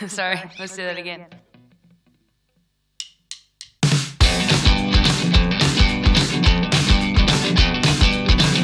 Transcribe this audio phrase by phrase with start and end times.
[0.08, 1.26] Sorry, let's do that again.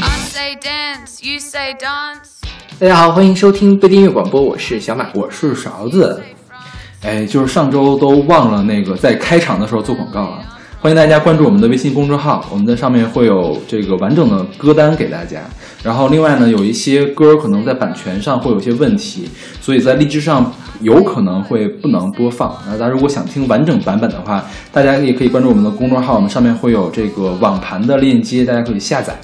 [0.00, 2.40] I say dance, you say dance.
[2.78, 5.10] 大家好，欢迎收听贝丁音乐广播，我是小马。
[5.12, 6.22] 我是勺子。
[7.02, 10.42] 哎，就是上周都忘了那个在开场的时候做广告了！
[10.80, 15.42] 欢迎大家关注我们的微信公众号，我们在上面会有这个完整的歌单给大家。
[15.82, 19.28] 然后另外呢，有一些歌可能在版权上会有一些问题，
[19.60, 22.56] 所以在荔枝上有可能会不能播放。
[22.66, 29.18] 那大家如果想听完整版本的话，大家也可以关注我们的公众号，我们上面会有这个网盘的链接，大家可以下载。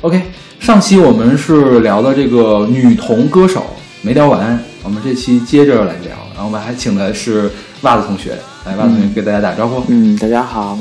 [0.00, 0.22] OK，
[0.58, 3.64] 上期我们是聊的这个女童歌手，
[4.02, 6.16] 没聊完，我们这期接着来聊。
[6.34, 7.50] 然后我们还请的是
[7.82, 9.82] 袜子同学，来，袜子同学给大家打招呼。
[9.88, 10.78] 嗯，大家好。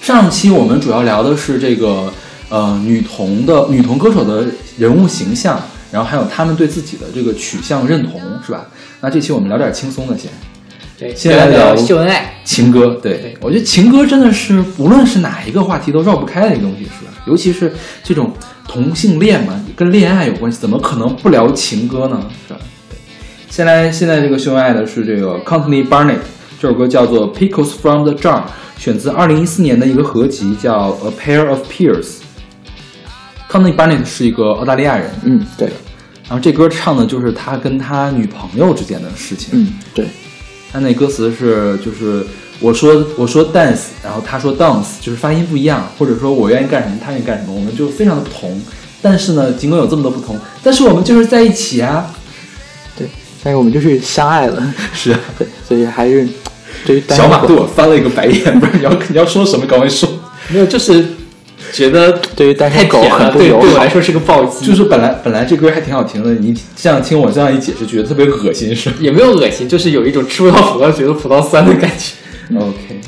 [0.00, 2.10] 上期我们主要聊的是这个
[2.48, 4.46] 呃女童的女童歌手的
[4.78, 8.66] 人物形象，然后还有他们对自己的这个取向认同，是吧？
[9.00, 10.30] 那这期我们聊点轻松的先，
[10.98, 12.34] 对，先来聊秀恩爱。
[12.44, 12.98] 情歌。
[13.02, 17.12] 对我觉得情歌真的是无论是哪一个话题都绕不开的一个东西，是吧？
[17.26, 18.32] 尤其是这种
[18.66, 22.20] 同性恋嘛，跟恋爱有关系，怎么可能不聊情歌呢？
[22.46, 22.60] 是吧？
[22.88, 22.98] 对，
[23.48, 26.18] 现在现在这个秀恩爱的是这个 Courtney Barnett，
[26.60, 28.40] 这首歌叫做《Pickles from the Jar》，
[28.78, 32.04] 选自二零一四年的一个合集叫《A Pair of Pears》。
[33.50, 35.68] Courtney Barnett 是一个澳大利亚人，嗯，对，
[36.28, 39.48] 然后这歌唱的就是他跟他女朋友之间的事情。
[39.52, 40.06] 嗯，对，
[40.72, 42.24] 他那歌词是就是
[42.60, 48.60] 我说我说 dance，然后他说 dance，就是发音不一样，或者说我愿意干什么，他愿意干什么，我们就非常的不同。
[49.02, 52.14] 但是呢，尽管有这么多不同，但是我们就是在一起啊。
[52.96, 53.08] 对，
[53.42, 56.28] 但是我们就是相爱了，是啊，对，所以还是
[56.84, 59.66] 对于单小马狗对我翻了一个白眼，不是你要你要说什么？
[59.66, 60.08] 赶快说。
[60.50, 61.04] 没有，就是
[61.72, 72.14] 觉得对于单身狗太甜了，对很不友好对我来说是个暴击，就是本来本来这歌还挺好听的，你这样听我这样一解释，觉得特别恶心，是吧也没有恶心，就是有一种吃不到葡萄觉得葡萄酸的感觉。
[72.56, 73.00] ？OK，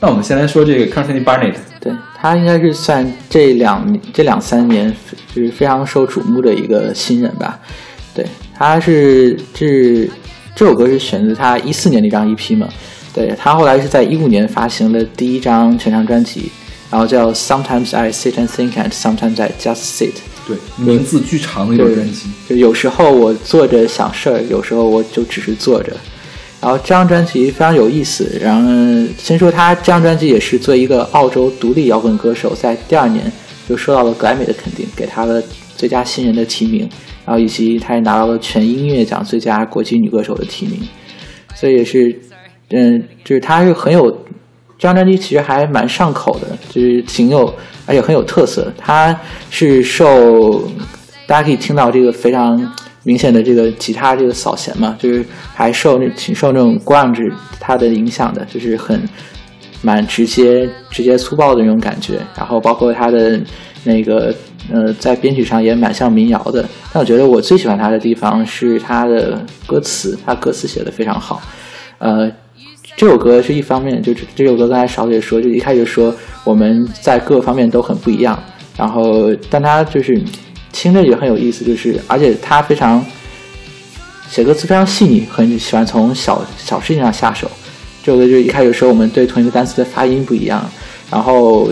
[0.00, 1.54] 那我们先来说这个 Courtney Barnett。
[1.80, 4.92] 对他应该是算这两这两三年
[5.34, 7.58] 就是非常受瞩目的一个新人吧。
[8.14, 8.26] 对，
[8.56, 10.08] 他是这
[10.56, 12.68] 这首歌是选自他一四年的一张 EP 嘛。
[13.14, 16.50] 对他后来是在一五年发行了第一张全长专辑，
[16.90, 20.12] 然后叫 Sometimes I Sit and Think and Sometimes I Just Sit。
[20.46, 22.28] 对，名字巨长的一个专辑。
[22.48, 25.92] 就有时候我坐着想事儿，有时候我就只是坐着。
[26.60, 28.38] 然后这张专辑非常有意思。
[28.40, 28.68] 然后
[29.18, 33.30] 先说他这张专辑也是作为一个澳洲独立摇滚歌手，在第二年
[33.68, 35.42] 就受到了格莱美的肯定，给他的
[35.76, 36.88] 最佳新人的提名，
[37.24, 40.80] 然后以及他也拿到了全音乐奖最佳国际女歌手的提名。
[41.54, 42.18] 所以也是，
[42.70, 44.24] 嗯，就是他是很有
[44.78, 47.52] 这张专辑其实还蛮上口的，就是挺有，
[47.84, 48.72] 而且很有特色。
[48.78, 49.18] 它
[49.50, 50.70] 是受
[51.26, 52.56] 大家可以听到这个非常
[53.02, 59.02] 明显的这个吉他这个扫弦嘛，就是还受那挺受那种 grunge 它的影响的，就是很
[59.82, 62.20] 蛮直接、直接粗暴的那种感觉。
[62.36, 63.40] 然后包括它的
[63.82, 64.32] 那个
[64.72, 66.64] 呃，在编曲上也蛮像民谣的。
[66.92, 71.42] 但我觉得我最喜欢它的地方是它的歌词，它歌词写的非常好。
[71.98, 72.30] 呃，
[72.98, 78.36] 这首歌是一方面，就是这首歌刚才勺子也说，就一开始说我们在各个方面都很不一样，
[78.76, 80.20] 然后但他就是
[80.72, 83.06] 听着也很有意思，就是而且他非常
[84.28, 87.48] 写歌词非常细腻，很喜欢从小小事情上下手。
[88.02, 90.68] 这首歌就一开始说我们对同一个单词的发音不一样，
[91.08, 91.70] 然后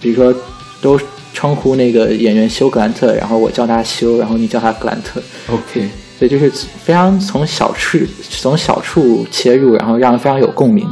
[0.00, 0.32] 比如说
[0.80, 0.96] 都
[1.34, 5.88] 称呼那个演员休格兰特，然后我叫他休，然后你叫他格兰特，OK，
[6.18, 7.98] 所以就是非常从小处
[8.28, 10.84] 从小处切入，然后让人非常有共鸣。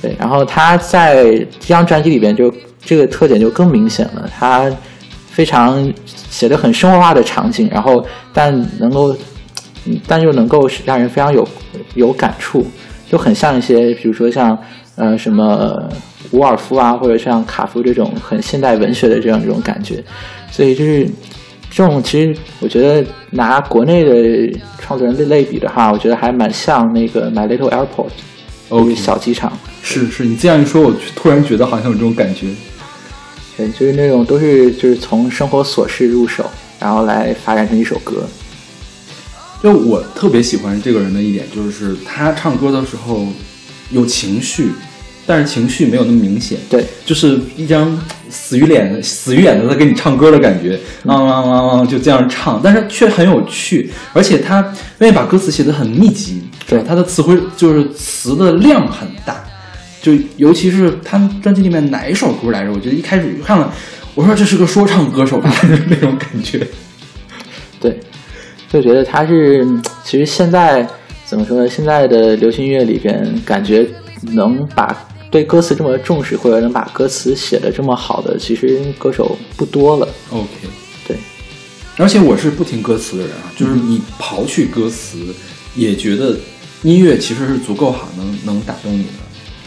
[0.00, 1.24] 对，然后他在
[1.58, 2.54] 这张专辑里边就
[2.84, 4.70] 这个特点就更明显了，他
[5.30, 5.92] 非常
[6.30, 9.16] 写的很生活化的场景，然后但能够，
[10.06, 11.48] 但又能够让人非常有
[11.94, 12.64] 有感触，
[13.10, 14.56] 就很像一些比如说像
[14.94, 15.90] 呃什么
[16.30, 20.04] 伍尔夫啊，或者像卡夫这种很现代文学的这样一种感觉，
[20.50, 21.08] 所以就是
[21.74, 29.52] 这种其实我觉得拿国内的创作人类类比的话，我觉得还蛮像那个 My Little Airport，小机场。
[29.82, 32.46] 是是，你这样一说，我突然觉得好像有这种感觉。
[33.56, 36.48] 对，就是那种都是就是从生活琐事入手，
[36.78, 38.24] 然后来发展成一首歌。
[39.60, 43.26] 就我特别喜欢这个人的一点，就是他唱歌的时候
[43.90, 44.70] 有情绪，
[45.26, 46.58] 但是情绪没有那么明显。
[46.68, 47.98] 对，就是一张
[48.28, 59.42] 死鱼脸、死鱼眼的在给你唱歌的感觉，汪汪汪汪就这样唱，但是却很有趣，而且他愿意把歌词写得很密集，对他的词汇就是词的量很大，
[60.02, 62.72] 就尤其是他们专辑里面哪一首歌来着？
[62.72, 63.72] 我觉得一开始看了，
[64.14, 65.50] 我说这是个说唱歌手吧
[65.88, 66.66] 那种感觉。
[67.80, 67.98] 对，
[68.70, 69.66] 就觉得他是
[70.02, 70.86] 其实现在
[71.24, 71.68] 怎么说呢？
[71.68, 73.86] 现在的流行音乐里边，感觉
[74.32, 74.96] 能把
[75.34, 80.08] 对歌词这么重视，或者能把歌词写的这么好的，其实歌手不多了。
[80.30, 80.48] OK，
[81.08, 81.16] 对，
[81.96, 85.18] 而且我是不听歌词的人啊，就是你刨去歌词，
[85.74, 86.36] 也觉得
[86.84, 89.08] 音乐其实是足够好，能能打动你的。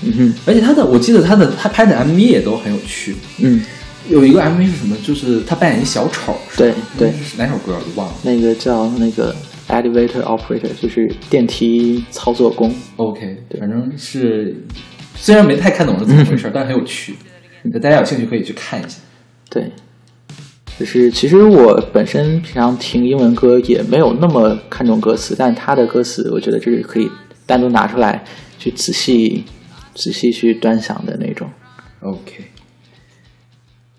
[0.03, 3.17] 嗯哼，而且他的，我记得他的他拍的 MV 也都很有趣。
[3.39, 3.61] 嗯，
[4.07, 4.95] 有一个 MV 是什么？
[5.05, 8.15] 就是他扮演一小丑，是对对是哪首歌我都忘了。
[8.23, 9.35] 那个叫那个
[9.67, 12.73] elevator operator，就是电梯操作工。
[12.95, 14.55] OK，反正是
[15.17, 17.15] 虽然没太看懂是怎么回事， 但很有趣。
[17.81, 18.99] 大家有兴趣可以去看一下。
[19.49, 19.69] 对，
[20.79, 27.09] 就是其实我本身平常听英文歌也没有那么看重歌词，但他的歌词我觉得这是可以
[27.45, 28.23] 单独拿出来
[28.57, 29.43] 去仔细
[29.95, 31.49] 仔细去端详的那种。
[32.01, 32.45] OK，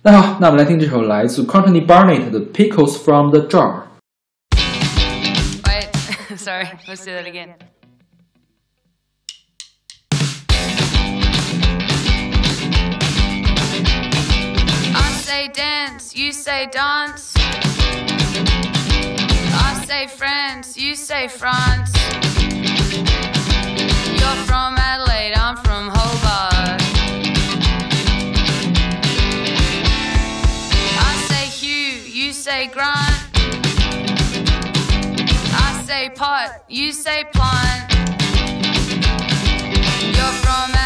[0.03, 3.82] 那好，那我们来听这首来自 Courtney Barnett 的《Pickles from the Jar》。
[5.64, 5.88] Wait,
[6.38, 7.55] sorry, let's do that again.
[15.28, 17.34] Say dance, you say dance.
[19.66, 21.92] I say France, you say France.
[24.19, 26.80] You're from Adelaide, I'm from Hobart.
[31.10, 33.20] I say Hugh, you say Grant.
[35.66, 37.92] I say pot, you say plant.
[40.16, 40.77] You're from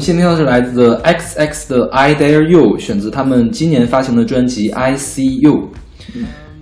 [0.00, 5.52] 们先听到的是来自 X X 的《I Dare You》，选自他们今年发行的专辑《I See You》。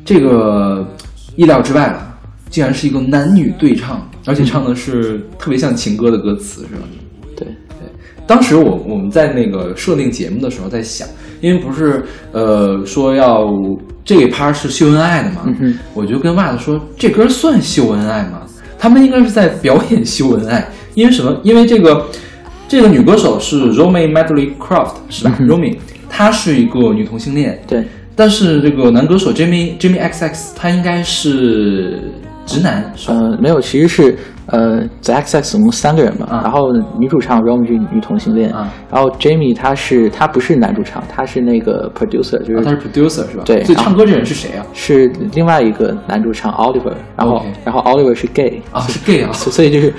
[0.05, 0.85] 这个
[1.37, 2.19] 意料之外了，
[2.51, 6.83] 竟然是一个男女对唱，而且唱的是特别像情歌的歌词，是吧？
[7.37, 7.89] 对对，
[8.27, 11.07] 当时我我们在那个设定节目的时候在想，
[11.41, 13.47] 因为不是呃说要
[14.05, 18.43] 这一趴是秀恩爱的嘛，哼我就跟袜子说这歌算秀恩爱吗？
[18.81, 21.41] 他们应该是在表演秀恩爱，因为什么？
[21.45, 22.05] 因为这个
[22.69, 27.83] 这个女歌手是 Romy Medley Croft 是吧、r o m y 她是一个女同性恋，对，
[28.15, 31.99] 但是这个男歌手 Jimmy Jimmy XX 他应该是
[32.47, 32.93] 直男？
[33.07, 43.43] 呃，没有，其实是呃，The XX 总共三个人嘛，啊然后女主唱 Rom 是女同性恋，啊然后 Jimmy 他是他不是男主唱，他是那个 producer，就是、啊他是 producer 是吧？
[43.45, 44.65] 对所以唱歌这人是谁啊？
[44.73, 49.31] 是另外一个男主唱 Oliver，然后然后 Oliver 是 gay 啊，是 gay 啊。
[49.33, 49.93] 所所以就是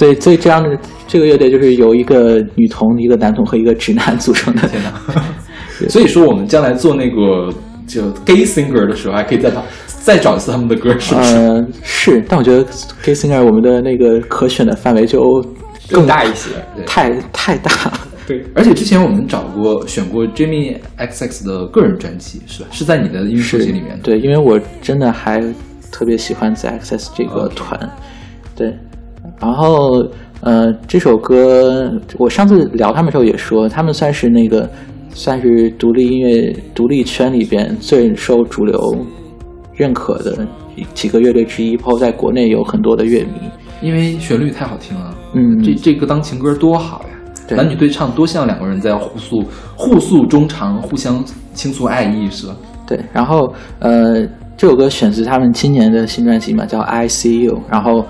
[0.00, 0.68] 对，所以这样的
[1.06, 4.66] 这个乐队就是由一个女童、一个男童和一个直男 组成的。
[4.66, 4.92] 天哪！
[5.90, 7.52] 所以说，我们将来做那个
[7.86, 11.34] 就 gay singer 的时候，还可以再找再找一次他们的歌，是不是？
[11.36, 12.64] 呃，是，但我觉得
[13.02, 15.44] Gay Singer 我们的那个可选的范围就
[15.90, 16.50] 更大一些。
[16.74, 18.00] 对太太大了。
[18.26, 22.68] 对，而且之前我们找过选过 Jimmy XX 的个人专辑，是吧？
[22.70, 24.02] 是在你的音乐收集里面的。
[24.02, 25.40] 对，因为我真的还
[25.90, 27.90] 特别喜欢 The Access 这个团。
[28.54, 28.76] 对，
[29.40, 30.06] 然后
[30.42, 34.68] 呃，这首歌我上次聊他们的时候也说，他们算是那个
[35.10, 38.78] 算是独立音乐独立圈里边最受主流
[39.74, 40.46] 认可的
[40.94, 43.30] 几个乐队之一，包括在国内有很多的乐迷。
[43.82, 45.14] 因为旋律太好听了。
[45.32, 47.56] 嗯这这个当情歌多好呀！
[47.56, 49.42] 男女对唱多像两个人在互诉
[49.74, 52.54] 互诉衷肠，互相倾诉爱意，是吧？
[52.86, 58.04] 对，然后呃，这首歌选自他们今年的新专辑嘛，叫《I See You》，然后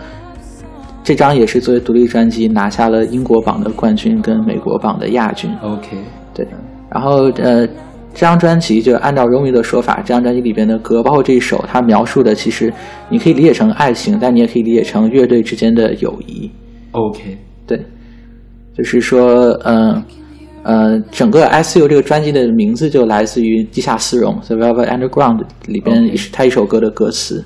[1.03, 5.51] 这张也是作为独立专辑拿下了英国榜的冠军跟美国榜的亚军。
[5.63, 5.97] OK，
[6.35, 6.47] 对，
[6.91, 7.67] 然后呃，
[8.13, 12.73] 这张专辑就按照 Romy 的说法，这张专辑里边的歌，包括这一首，它描述的其实
[13.09, 16.51] 你可以理解成爱情，但你也可以理解成乐队之间的友谊。
[16.93, 17.81] OK，对，
[18.77, 20.03] 就是说，嗯
[20.63, 27.43] 呃整个 ICU 这个专辑的名字就来自于地下丝绒 The Velvet Underground 里边他一首歌的歌词。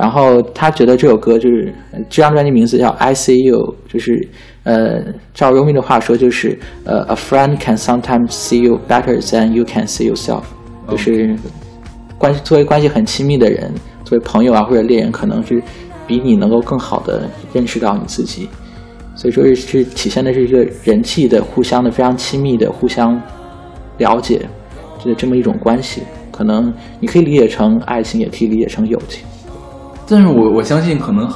[0.00, 4.28] 然后他觉得这首歌就是呃这张专辑名字叫 I See You 就是
[4.62, 5.02] 呃，
[5.34, 10.42] 照 Romy 的话说，就是呃，a friend can sometimes see you better than you can see yourself，
[10.88, 11.34] 就是
[12.16, 13.72] 关系作为关系很亲密的人，
[14.04, 15.60] 作为朋友啊或者恋人，可能是
[16.06, 18.48] 比你能够更好的认识到你自己。
[19.16, 23.20] 所以说是是体现的是一个人际的互相的非常亲密的互相
[23.96, 24.38] 了解
[25.04, 26.02] 的这么一种关系。
[26.30, 29.24] 可能你可以理解成爱情，也可以理解成友情。
[30.08, 31.28] 但是我我相信，可能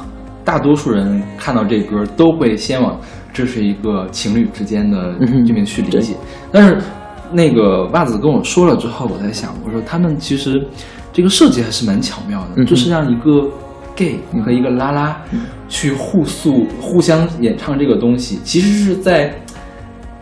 [0.43, 2.99] 大多数人看到这歌都会先往
[3.33, 5.13] 这是一个情侣之间的
[5.45, 6.15] 这边去理对解。
[6.51, 6.77] 但是
[7.31, 10.65] 那个袜子跟我说了之后，我在想，我说他们其实
[11.11, 13.47] 这个设计还是蛮巧妙的，嗯就是让一个
[13.95, 15.15] gay 和一个拉拉
[15.69, 19.33] 去互诉、互相演唱这个东西，其实是在。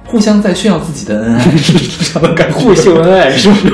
[0.03, 2.57] 互相在炫耀自己的恩爱，是这样的感觉。
[2.59, 3.69] 互秀恩爱是不是？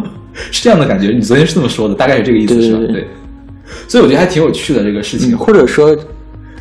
[0.50, 1.08] 是这样的感觉。
[1.08, 3.06] 你昨天是这么说的，大概是这个意思，对对。
[3.88, 5.34] 所以我觉得还挺有趣的这个事情。
[5.34, 5.96] 嗯或者说，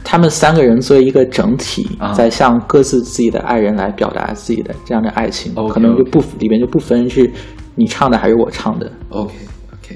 [0.04, 7.32] 他们三个人作为一个整体，啊在向各自自己的爱人来表达自己的这样的爱情可能就不里边就不分是
[7.76, 8.92] 你唱的还是我唱的。
[9.10, 9.34] OK
[9.74, 9.96] OK，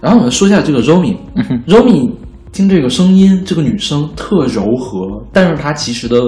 [0.00, 2.16] 然后我们说一下这个 Romy，Romy、嗯
[2.52, 6.20] 听这个声音，这个女生特柔和，但是她其实的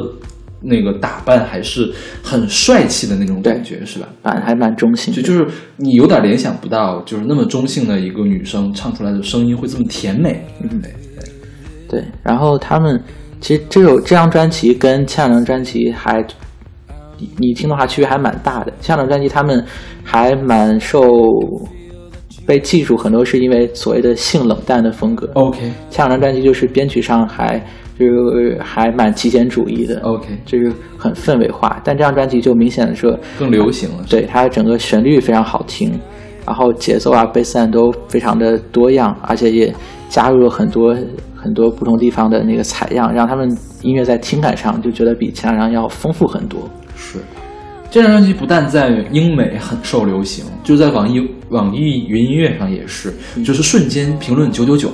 [0.65, 1.93] 那个打扮还是
[2.23, 4.09] 很帅气的那种感觉，是吧？
[4.23, 5.13] 蛮还蛮中性。
[5.13, 10.45] 就就是你有点联想不到，就是那么中性的一个女生唱出来的声音会这么甜美。
[10.63, 12.01] 嗯，对对。
[12.01, 13.01] 对，然后他们
[13.41, 16.25] 其实这首这张专辑跟前两张专辑还，
[17.19, 18.73] 你你听的话区别还蛮大的。
[18.81, 19.63] 前两张专辑他们
[20.03, 21.01] 还蛮受
[22.47, 25.29] 被记住，很多是因为所谓的性冷淡的风格。
[25.35, 25.59] OK
[25.91, 27.59] 前两张专辑就是编曲上还
[27.99, 31.81] 就是还蛮极简主义的 OK，就是很氛围化。
[31.85, 34.05] 但这张专辑就明显的说，更流行了。
[34.09, 35.99] 对它整个旋律非常好听，
[36.45, 39.73] 然后节奏啊、贝斯啊都非常的多样，而且也
[40.09, 40.97] 加入了很多
[41.37, 43.49] 很多不同地方的那个采样，让他们
[43.83, 46.69] 音乐在听感上就觉得比前两张要丰富很多。
[46.97, 47.19] 是，
[47.91, 53.15] 这张专辑不但在英美很受流行，就在网易网易云音乐上也是，
[53.45, 54.91] 就是瞬间评论九九九，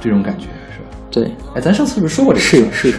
[0.00, 0.86] 这种感觉是吧？
[1.10, 1.24] 对，
[1.54, 2.70] 哎，咱上次是不是说过这个事儿？
[2.70, 2.98] 是是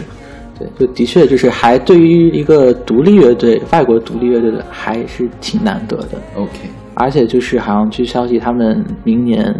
[0.58, 6.20] 对，就的确就是还对于一个独立乐队、外国独立乐队的还是挺难得的。
[6.34, 9.54] OK，而且就是好像据消息，他们明年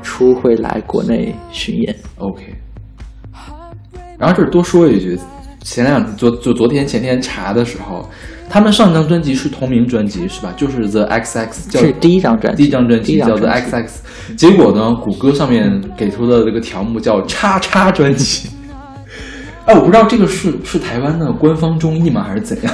[0.00, 1.94] 初会来国内巡演。
[2.16, 2.54] OK。
[4.18, 5.18] 然后这儿多说一句，
[5.62, 8.08] 前两昨就昨天前天查的时候，
[8.50, 10.52] 他们上张专辑是同名专辑是吧？
[10.56, 13.86] 就是 The XX 叫是第一张专辑，第一张专第一辑叫 The XX，
[14.36, 18.48] 结果呢，谷歌上面给出的这个条目叫“叉叉专辑”。
[19.66, 22.72] 哎，我不知道这个是是台湾的官方中译吗，还是怎样？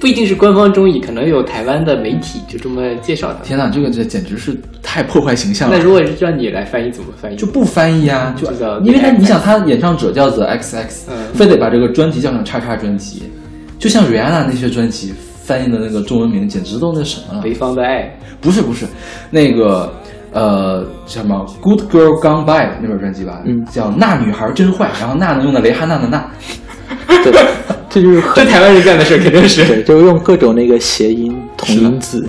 [0.00, 3.40] 不一定是官方中译，可能有台湾的媒体就这么介绍的。
[3.42, 5.76] 天哪，这个这简直是太破坏形象了。
[5.76, 7.36] 那如果是叫你来翻译，怎么翻译？
[7.36, 8.46] 就不翻译啊，就
[8.84, 13.24] 因为他你想他演唱者叫 The XX，、嗯非得把这个专辑叫成叉叉专辑，
[13.78, 17.42] 就像 Rihanna 那些专辑翻译的那个中文名，简直都那什么了。
[17.42, 18.86] 北方的爱，不是不是，
[19.30, 19.92] 那个
[20.32, 26.28] 呃叫什么 Good Girl Gone By 那本专辑吧，嗯叫那女孩真坏，然后那呢用的蕾哈娜的那，
[27.22, 27.32] 对，
[27.88, 29.64] 这就是这台湾人干的事儿肯定是。
[29.66, 32.26] 对，就是用各种那个谐音同音字。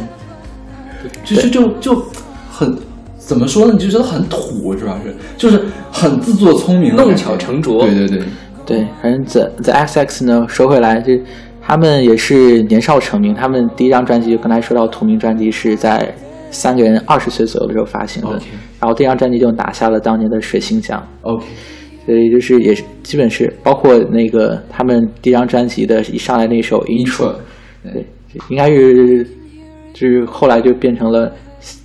[1.23, 2.03] 就是就就
[2.51, 2.75] 很
[3.17, 3.73] 怎么说呢？
[3.73, 8.23] 你就觉得很土，主要是就是很自作聪明弄巧成拙对对对，
[8.69, 11.11] 对，反正 The The XX 呢，说回来，就
[11.59, 13.33] 他们也是年少成名。
[13.33, 16.13] 他们第一张专辑，就刚才说到同名专辑是在
[16.51, 18.39] 三个人二十岁左右的时候发行的
[18.79, 21.03] 然后这张专辑就拿下了当年的水星奖。
[21.23, 21.43] OK，
[22.05, 27.33] 所以就是也是基本是包括那个他们第一张专辑的一上来那首 intro，
[27.83, 28.05] 对，
[28.49, 29.23] 应该是
[29.93, 31.33] 就是后来就变成了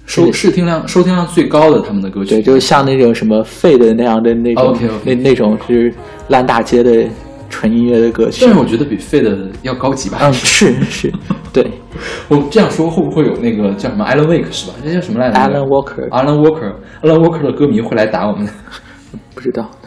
[0.06, 5.92] 收视听量收听量最高的他们的歌曲，对，就像那种什么费的那样的那种那那种就是
[6.28, 7.04] 烂大街的
[7.48, 8.52] 纯音乐的歌曲但。
[8.52, 10.18] 是我觉得比费的要高级吧。
[10.20, 11.12] 嗯，是是，
[11.52, 11.66] 对
[12.28, 14.74] 我这样说会不会有那个叫什么 Alan Wake 是吧？
[14.84, 18.48] 那叫什么来着，Alan Walker Alan Walker，Alan Walker 的歌迷会来打我们。
[19.34, 19.70] 不知道。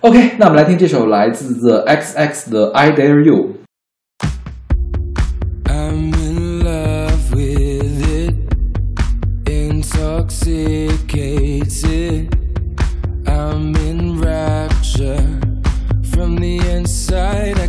[0.00, 3.59] OK，那我们来听这首来自 The XX 的 I Dare You。
[13.26, 15.40] I'm in rapture
[16.12, 17.59] from the inside.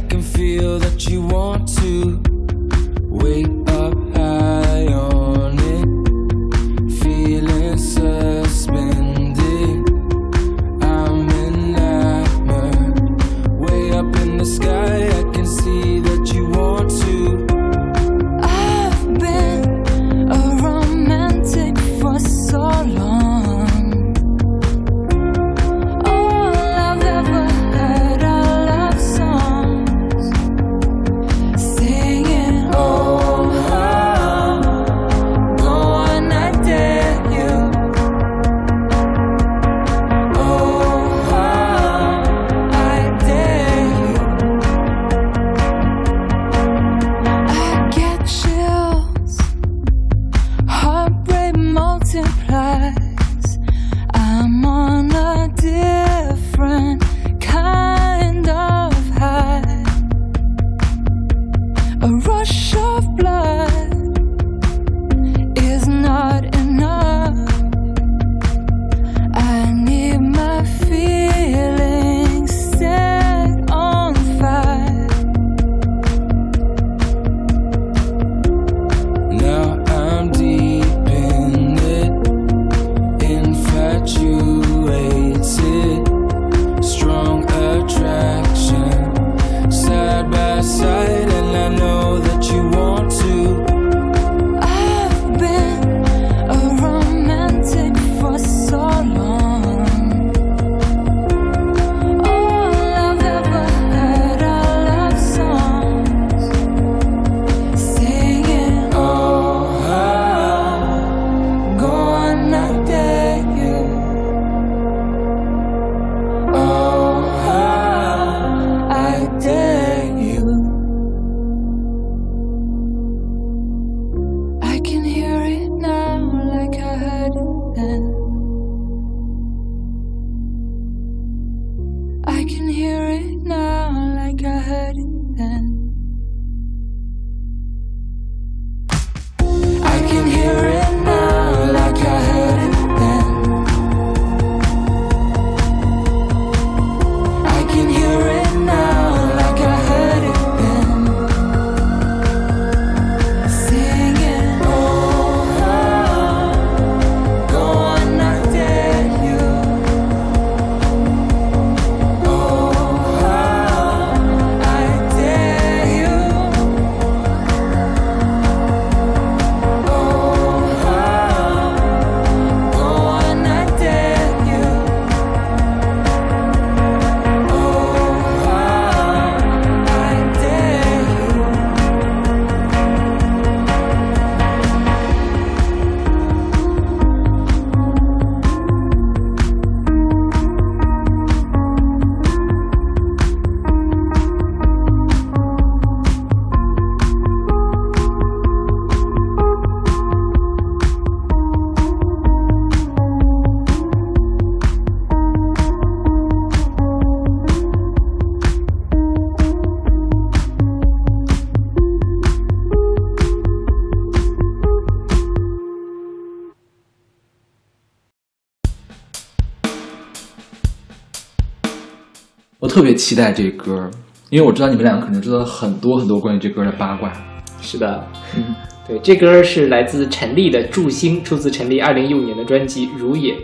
[222.81, 223.87] 特别期待这歌，
[224.31, 227.13] 因为我知道你们两个可能知道很多很多关于这歌的八卦。
[227.61, 228.43] 是的，嗯，
[228.87, 233.35] 对，这歌是来自陈粒的《祝星》，出自陈粒二零一五年的专辑《如也》。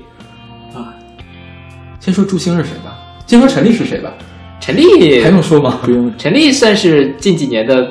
[0.76, 0.92] 啊
[2.00, 2.98] 先说祝星是谁吧，
[3.28, 4.12] 先说陈粒是谁吧，
[4.60, 5.82] 陈粒还用说吗？
[5.84, 7.88] 不 用陈粒算是近几年的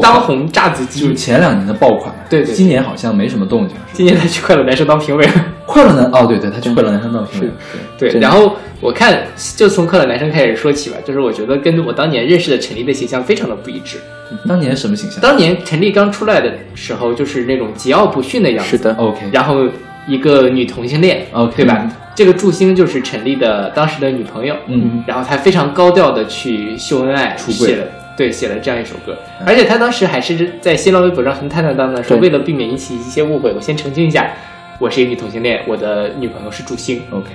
[0.00, 1.00] 当红炸子鸡。
[1.00, 2.54] 就是前两年的爆款，对对对。
[2.54, 3.76] 今年好像没什么动静。
[3.92, 5.26] 今年他去快乐男生当评委。
[5.26, 5.32] 了。
[5.64, 7.48] 快乐男哦，对对，他去快乐男生当评委，
[7.96, 9.22] 对对，然后我看
[9.56, 13.98] 就从快乐男生开始说起吧，就是我觉得跟我当年认识的陈立的形象非常的不一致。
[14.46, 15.20] 当年什么形象？
[15.20, 19.64] 当年陈立刚出来的时候，就是那种桀骜不驯的样子，是的，？OK，然后
[20.06, 21.26] 一个女同性恋。
[21.32, 21.90] OK 对吧？
[22.14, 34.30] 这个祝星就是陈立的当时的女朋友，嗯，然后他非常高调的去秀恩爱，出轨了对写了这样一首歌，而且他当时还是在新浪微博上很坦坦荡荡说，为了避免引起一些误会，我先澄清一下，
[34.78, 37.30] 我是一个女同性恋，我的女朋友是祝星，OK，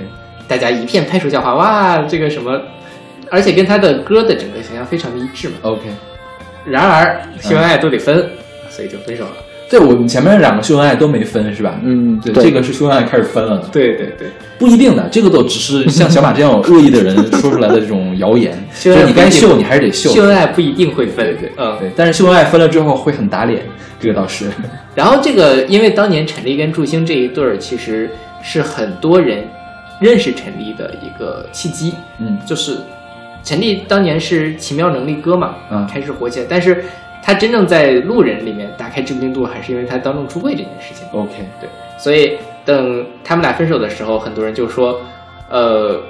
[0.47, 2.61] 大家一片拍手叫好，哇，这个什么，
[3.31, 5.55] 而且跟他的歌的整个形象非常的一致嘛。
[5.63, 5.81] OK，
[6.65, 8.29] 然而秀恩爱都得分，
[8.69, 9.33] 所以就分手了。
[9.69, 11.79] 对我们前面两个秀恩爱都没分是吧？
[11.83, 14.27] 嗯，对，这个是秀恩爱开始分了的，对对对，
[14.57, 23.61] 不一定的，这个都只是像小马这样有 恶意的人说出来的这种谣言，秀 就你该秀你还是得秀，秀恩爱不一定会分，对对嗯，对，但是秀恩爱分了之后会很打脸，
[23.99, 24.49] 这个倒是，
[24.95, 28.09] 然后这个，因为当年陈立跟祝星这一对儿，其实
[28.41, 29.43] 是很多人
[29.99, 31.93] 认识陈立的一个契机。
[32.19, 32.37] 嗯。
[32.45, 32.77] 就是
[33.43, 35.85] 陈立当年是《奇妙能力歌》嘛，嗯。
[35.91, 36.85] 开始火起来，但是
[37.27, 41.05] 他真正在路人里面打开知名度，还是因为他当众出柜这件事情。
[41.11, 45.01] ，OK，对，所以等他们俩分手的时候，很多人就说，
[45.49, 46.01] 呃，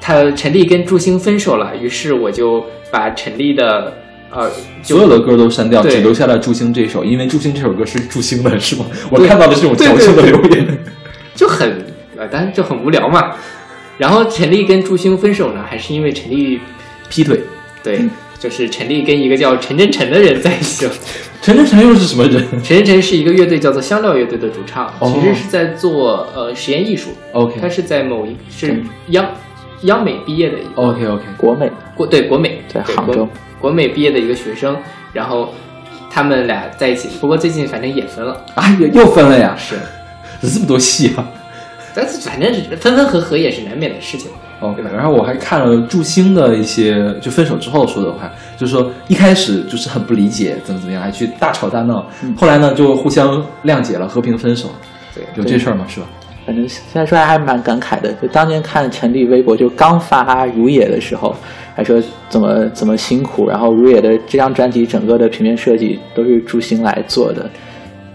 [0.00, 3.92] 他陈粒跟祝星分手了，于是我就把陈粒的
[4.30, 4.48] 呃
[4.84, 8.86] 所有的歌都删掉，只留下了《祝星》这首，因为《祝星》这首歌是祝星的，是吗？
[9.10, 10.78] 我看到的这种对矫情的留言。
[11.34, 11.84] 就很
[12.16, 13.32] 呃，当然就很无聊嘛。
[13.98, 16.60] 然后陈粒跟祝星分手呢，还是因为陈粒
[17.08, 17.40] 劈腿，
[17.82, 18.08] 对，
[18.42, 20.92] 就是陈粒跟一个叫陈真诚的人在一起了。
[21.40, 29.26] 陈真诚又是什么人 陈真诚是一个乐队叫做香料乐队的主唱，哦其实是在做呃实验艺术，？OK 他是在某一是央
[29.82, 33.28] 央美毕业的一个 OK OK，国美国对国美国在杭州
[33.60, 34.76] 国美毕业的一个学生，
[35.12, 35.52] 然后
[36.10, 39.76] 他们俩在一起，不过最近反正也分了，啊，又又分了呀，是，
[40.40, 41.24] 怎 么这么多戏啊
[41.94, 44.30] 但是反正分分合合也是难免的事情。
[44.62, 54.68] ？OK，然后我还看了祝星的一些，就分手之后说的话，就是说一开始就是很不理解，怎么怎么样，还去大吵大闹，后来呢就互相谅解了，和平分手，
[55.14, 55.84] 对，有这事儿吗？
[55.88, 56.06] 是吧？
[56.44, 58.12] 反正现在说来还蛮感慨的。
[58.14, 61.36] 就当年看陈粒微博，就刚发《如也》的时候，
[61.76, 67.48] 还说怎么怎么辛苦，然后《如也》的这张专辑整个的平面设计都是祝星来做的。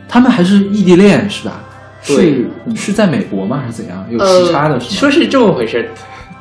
[0.09, 1.63] 他们还是异地恋是吧？
[2.05, 3.61] 对是是在美国吗？
[3.65, 4.05] 还是怎样？
[4.09, 4.99] 有呃，时差的是吗？
[4.99, 5.89] 说是这么回事，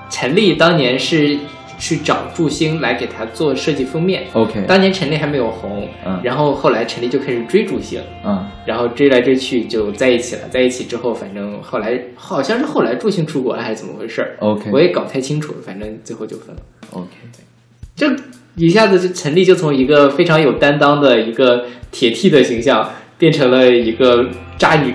[0.08, 1.36] 陈丽当年是
[1.78, 4.24] 去找祝星来给他做设计封面。
[4.32, 10.42] OK，当年陈丽还没有红，嗯然后后来陈丽就开始追祝星，嗯然后追来追去就在一起了。
[10.50, 15.58] 在一起之后，反正后来好像是后来祝星出国了还是怎么回事儿 OK 我也搞不太清楚了。
[15.64, 16.62] 反正最后就分了。
[16.92, 17.08] OK，
[17.94, 18.06] 就
[18.54, 24.94] 一下子就陈丽就从一个非常有担当的一个铁 T 的形象，变成了一个渣女，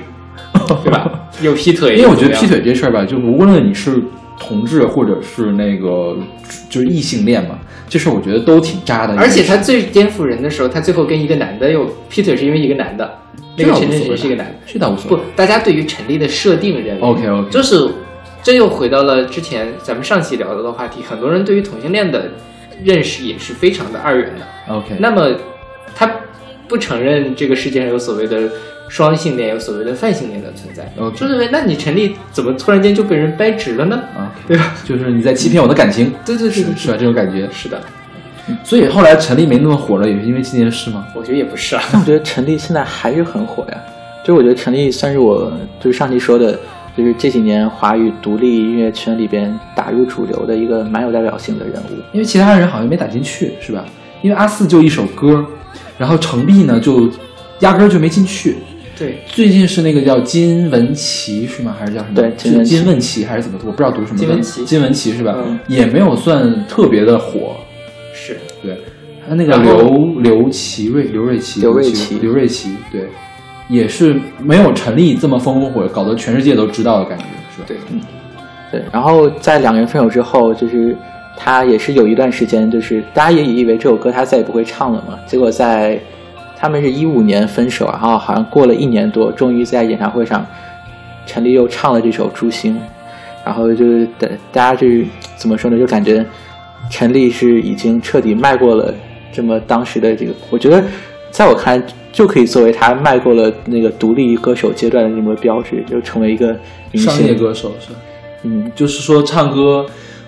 [0.84, 1.30] 对吧？
[1.44, 4.02] 又劈腿，因为我觉得劈腿这事儿吧，就无论你是
[4.42, 6.18] 同志或者是那个
[6.68, 9.16] 就是异性恋嘛，这事儿我觉得都挺渣的。
[9.16, 13.20] 而且他最颠覆人的时候，他最后跟一个男的又劈腿，是因为一个男的，
[13.56, 14.54] 那个陈真实是一个男的。
[14.66, 17.88] 这倒无所谓不。，大家对于陈立的设定认为 OK，OK 就是
[18.42, 22.32] 这又回到了之前咱们上期聊到的话题，很多人对于同性恋的
[22.84, 24.74] 认识也是非常的二元的。
[24.74, 25.36] OK，那么
[25.96, 26.12] 他
[26.68, 28.50] 不承认这个世界上有所谓的
[28.92, 33.96] 双性恋，有所谓的泛性恋的存在就认为那你陈立怎么突然间就被人掰直了呢？
[34.14, 34.76] 啊，对吧？
[34.84, 36.98] 就是你在欺骗我的感情， 对对对对，是吧？
[37.00, 37.48] 这种感觉。
[37.54, 37.82] 是的，
[38.66, 41.08] 所以后来陈立没那么火了，也是因为这件事吗？
[41.16, 41.82] 我觉得也不是啊。
[41.94, 43.78] 我觉得陈立现在还是很火呀。
[44.26, 45.50] 就我觉得陈立算是我
[45.80, 46.60] 就是上期说的，
[46.98, 51.96] 就是这几年华语独立音乐圈里边打入主流的一个蛮有代表性的人物。
[52.12, 53.86] 因为其他人好像没打进去，是吧？
[54.22, 55.46] 因为阿四就一首歌，
[55.98, 57.10] 然后程璧呢就
[57.62, 58.58] 压根儿就没进去。
[59.02, 61.76] 对，最近是那个叫金文岐是吗？
[61.80, 62.16] 还是叫什么？
[62.16, 63.68] 对金文岐是金文岐还是怎么读？
[63.68, 64.18] 我不知道读什么。
[64.20, 65.36] 金文岐金文岐是吧？
[65.44, 67.56] 嗯也没有算特别的火。
[68.14, 68.78] 是对，
[69.24, 73.08] 还有那个刘刘奇瑞、刘瑞奇、刘瑞琦刘瑞琦，对，
[73.70, 77.66] 也是没有陈粒这么风风火，搞得全世界都知道的感觉，是吧？
[77.68, 78.00] 对，嗯
[78.72, 80.96] 对，然后在两个人分手之后，就是
[81.36, 86.00] 他也是有一段时间，就是大家也以为这首歌他再也不会唱了嘛，结果在
[86.62, 90.46] 他们是一五年分手，然后好像过了一年多，终于在演唱会上，
[91.26, 92.76] 陈粒又唱了这首《诛心》，
[93.44, 94.88] 然后就是大大家就
[95.36, 96.24] 怎么说呢，就感觉
[96.92, 98.94] 陈粒是已经彻底迈过了
[99.34, 100.84] 这么当时的这个，我觉得
[101.32, 106.56] 在我看来就可以作为他迈过了那个独立歌手阶段的这么个标志，就成为一个
[106.92, 107.88] 明星商业歌手是？
[108.44, 109.84] 嗯，就是说唱歌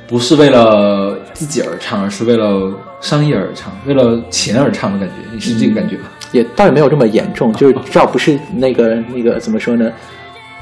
[0.07, 6.11] 不是为了自己而唱，而是为了商业而唱，为了钱而唱的感觉，你是这个感觉吧？
[6.33, 9.89] 也倒也没有这么严重，就是至少不是那个那个怎么说呢？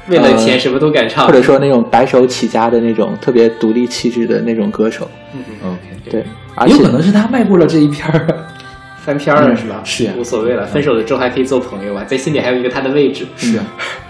[0.08, 5.08] 为了钱什么都敢唱，或者说那种白手起家的那种特别独立气质的那种歌手。
[5.62, 5.78] OK，
[6.10, 8.26] 对，而且有可能是他迈过了这一片儿。
[9.04, 9.80] 翻篇儿了是吧？
[9.82, 13.26] 是呀无所谓了，分手了之后还可以做朋友啊，在心里还有一个他的位置。
[13.36, 13.64] 是啊，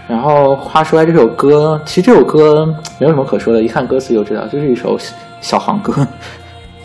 [0.07, 2.65] 然后话说来，这首歌其实这首歌
[2.99, 4.97] 没有什么可说的，一看歌词就知道，就是一首
[5.41, 6.07] 小黄歌。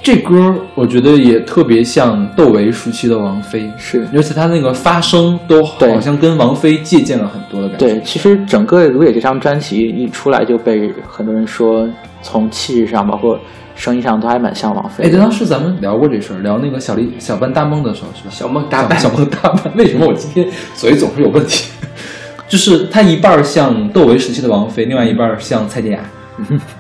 [0.09, 7.87] 这歌我觉得也特别像窦唯时期的王菲，是而且他那个发声都好像跟王菲借鉴了很多的感觉。
[7.87, 11.87] 对，其实整个《如也》这张专辑一出来就被很多人说，
[12.23, 13.38] 从气质上，包括
[13.75, 15.18] 声音上都还蛮像王菲哎，的。
[15.18, 18.31] 当时咱们聊过这事儿，聊那个小丽小半大梦的时候是吧？
[18.31, 21.68] 小梦大半小小梦大半，为什么我今天嘴总是有问题？
[22.49, 26.01] 就是他一半像窦唯时期的王菲，另外一半像蔡健雅，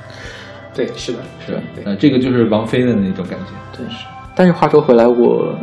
[0.72, 1.62] 对，是的，是吧？
[1.74, 3.76] 对那，这个就是王菲的那种感觉。
[3.76, 3.86] 对，
[4.36, 5.54] 但是话说回来，我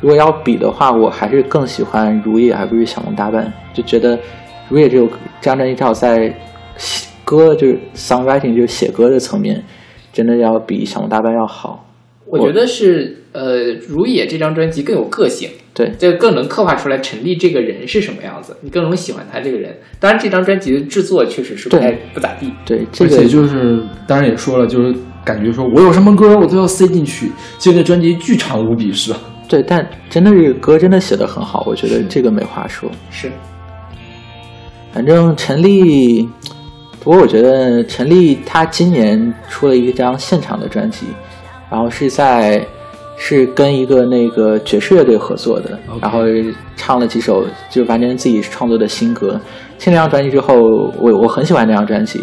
[0.00, 3.44] 如果要比的话，我还是更喜欢《如也》还不如《小龙大半》，
[3.76, 4.16] 就觉得
[4.68, 6.34] 《如也》这首这张专辑至少在
[6.76, 9.62] 写歌就是 songwriting 就是写歌的层面，
[10.12, 11.86] 真的要比《小龙大半》要好。
[12.26, 19.76] 我觉得是呃，《如也》这张专辑更有个性，对就更能刻画出来陈粒这个人是什么样子，你更能喜欢他这个人。
[19.98, 22.52] 当然，这张专辑的制作确实是不太不咋地。
[22.64, 29.18] 对，这而个且就是，当然也说了，就是感觉说我有什么歌我都要塞进去，结果那专辑巨长无比，是吧？
[29.48, 32.88] 对，但真的是歌真的写的很好，我觉得这个没话说。
[33.10, 33.30] 是，
[34.92, 36.28] 反正陈粒，
[37.00, 41.06] 不过我觉得陈粒她今年出了一张现场的专辑，
[41.68, 42.64] 然后是在
[43.16, 46.20] 是跟一个那个爵士乐队合作的然后
[46.76, 49.38] 唱了几首就完全自己创作的新歌。
[49.78, 50.54] 听那张专辑之后，
[50.98, 52.20] 我我很喜欢那张专辑，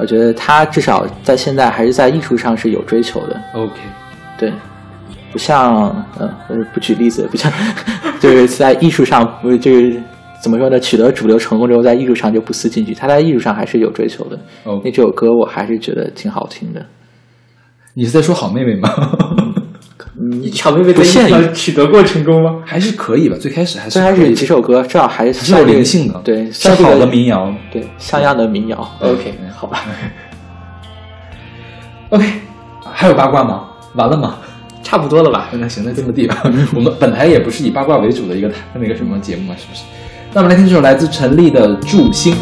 [0.00, 3.40] 我觉得他至少在现在还是在艺术上是有追求的。
[3.52, 3.74] OK，
[4.38, 4.52] 对，
[5.30, 5.74] 不像
[6.18, 7.52] 呃，呃不举例子，不像
[8.18, 9.58] 就是在艺术上不是
[10.42, 10.80] 怎么说呢？
[10.80, 14.38] 取得主流成功之后，在艺术上就不思进取，他在艺术上还是有追求的。
[14.64, 16.84] 哦那这首歌我还是觉得挺好听的。
[17.92, 18.88] 你是在说好妹妹吗？
[20.22, 22.56] 你小妹妹在不限于艺术上取得过成功吗？
[22.66, 27.50] 还是可以吧，最开始还是虽然是可以几首歌，至少还是有灵性的，对，是算这个好的民谣。
[27.72, 28.76] 对像样的民谣。
[29.00, 29.84] OK，好吧，
[32.10, 32.24] OK，
[32.84, 33.64] 还有八卦吗？
[33.94, 34.36] 完了吗？
[34.82, 35.48] 差不多了吧？
[35.52, 36.42] 那行，那这么地吧。
[36.74, 39.84] 我们本来也不是以八卦为主的一个那个什么节目嘛，是不是？
[40.34, 42.34] 那我们来听这首来自陈粒的《祝星》。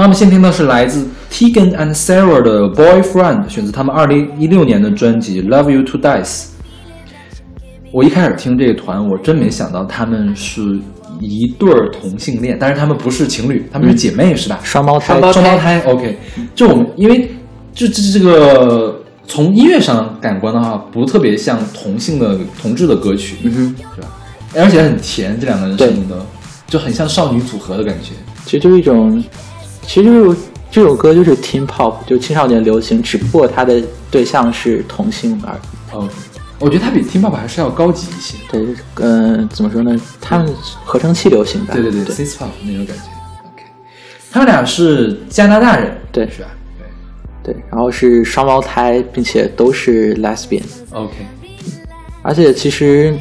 [0.00, 6.24] 那我们先听的是来自 Tegan and Sarah 的 Boyfriend，选自他们二零一六年的专辑《Love You to Dice》。
[7.92, 10.80] 我一开始听这个团，我真没想到他们是
[11.20, 14.58] 一对儿同性恋，但是他们不是情侣，他们是姐妹，是吧？
[14.62, 16.18] 双胞胎双胞双胞胎，OK。
[16.54, 17.30] 就我们因为
[17.74, 24.08] 这这这个从音乐上感官的话，不特别像同性的同志的歌曲，嗯哼，是吧？
[24.56, 26.16] 而且很甜，这两个人声音都，
[26.66, 28.12] 就很像少女组合的感觉。
[28.46, 29.22] 其实就是一种，
[29.86, 30.38] 其实就是
[30.70, 35.96] 这首歌就是 teen pop，就青少年流行，只不过它的对象是同性而已。
[35.96, 36.08] 哦，
[36.60, 38.36] 我觉得它比 Teen Pop 还是要高级一些。
[38.50, 38.64] 对，
[38.96, 39.98] 嗯、怎么说呢？
[40.20, 41.74] 他们合成器流行吧？
[41.74, 43.02] 对对对对 s i s Pop 那种感觉。
[43.42, 43.64] OK，
[44.30, 46.48] 他们俩是加拿大人，对是吧？
[47.42, 50.62] 对对，然后是双胞胎，并且都是 lesbian。
[50.90, 51.14] ，OK，
[52.22, 53.16] 而且其实，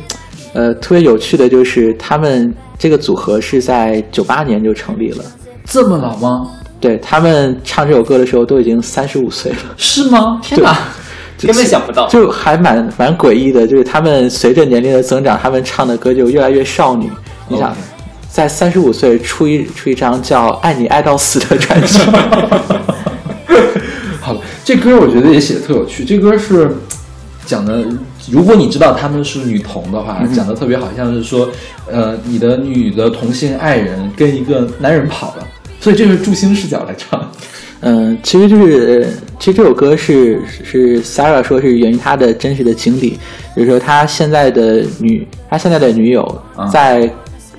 [0.53, 5.23] 呃，特别有趣的就是他们这个组合是在九八年就成立了。
[5.69, 6.49] 这么老吗？
[6.81, 10.39] 对他们唱这首歌的时候都已经三十五岁了，是吗？
[10.41, 10.77] 天哪！
[11.41, 12.07] 根本想不到。
[12.07, 13.65] 就还蛮蛮诡异的。
[13.65, 17.09] 就是他们随着年龄的增长，他们唱的歌就越来越少女。
[17.47, 17.73] 你想
[18.29, 21.99] 在三十五岁出一出一张叫《爱你爱到死》的专辑，
[24.21, 26.03] 好了，这歌我觉得也写的特有趣。
[26.03, 26.75] 这歌是
[27.45, 27.85] 讲的，
[28.31, 31.49] 如果你知道他们是女同的话，讲的特别好像是说，
[31.89, 35.47] 呃，你的女的同性爱人跟一个男人跑了，
[35.79, 37.31] 所以这是祝星视角来唱。
[37.81, 39.07] 嗯，其实就是，
[39.39, 43.17] 其实这首歌是是 Sarah 说是源于她的真实的经历，
[43.55, 46.23] 比如说她现在的女，她现在的女友
[46.55, 46.67] 啊。
[46.67, 47.09] 在、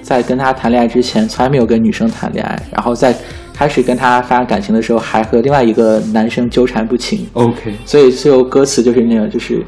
[0.02, 3.14] 在跟他谈恋爱之前，从来没有跟女生谈恋爱，然后在
[3.54, 9.62] 开始跟他发生感情的时候，还和另外一个男生纠缠不清，OK，所以最后歌词就是那个，就是，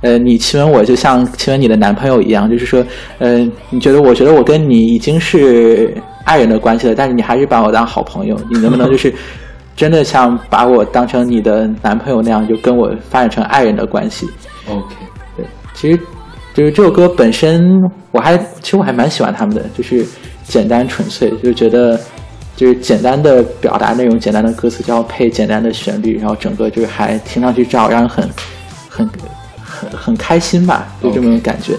[0.00, 2.84] 呃，你亲吻我就像亲吻你的男朋友一样，就是说，
[3.18, 3.38] 呃，
[3.70, 9.14] 你觉得我觉得我跟你已经是爱人的关系了，但是你还是把我当好朋友，你能不能 就是
[9.76, 14.28] 真的像把我当成你的男朋友那样，就跟我发展成爱人的关系
[14.68, 14.94] ？OK，
[15.36, 15.98] 对，其实
[16.54, 20.06] 就是这首歌本身，我还其实我还蛮喜欢他们的，就是
[20.44, 22.00] 简单纯粹，就是觉得
[22.56, 28.28] 就是简单的表达内容，简单的歌词，就要配简单的旋律，然后整个就是还听上去照让人很
[28.88, 29.10] 很
[29.60, 31.76] 很很开心吧，就这么种感觉。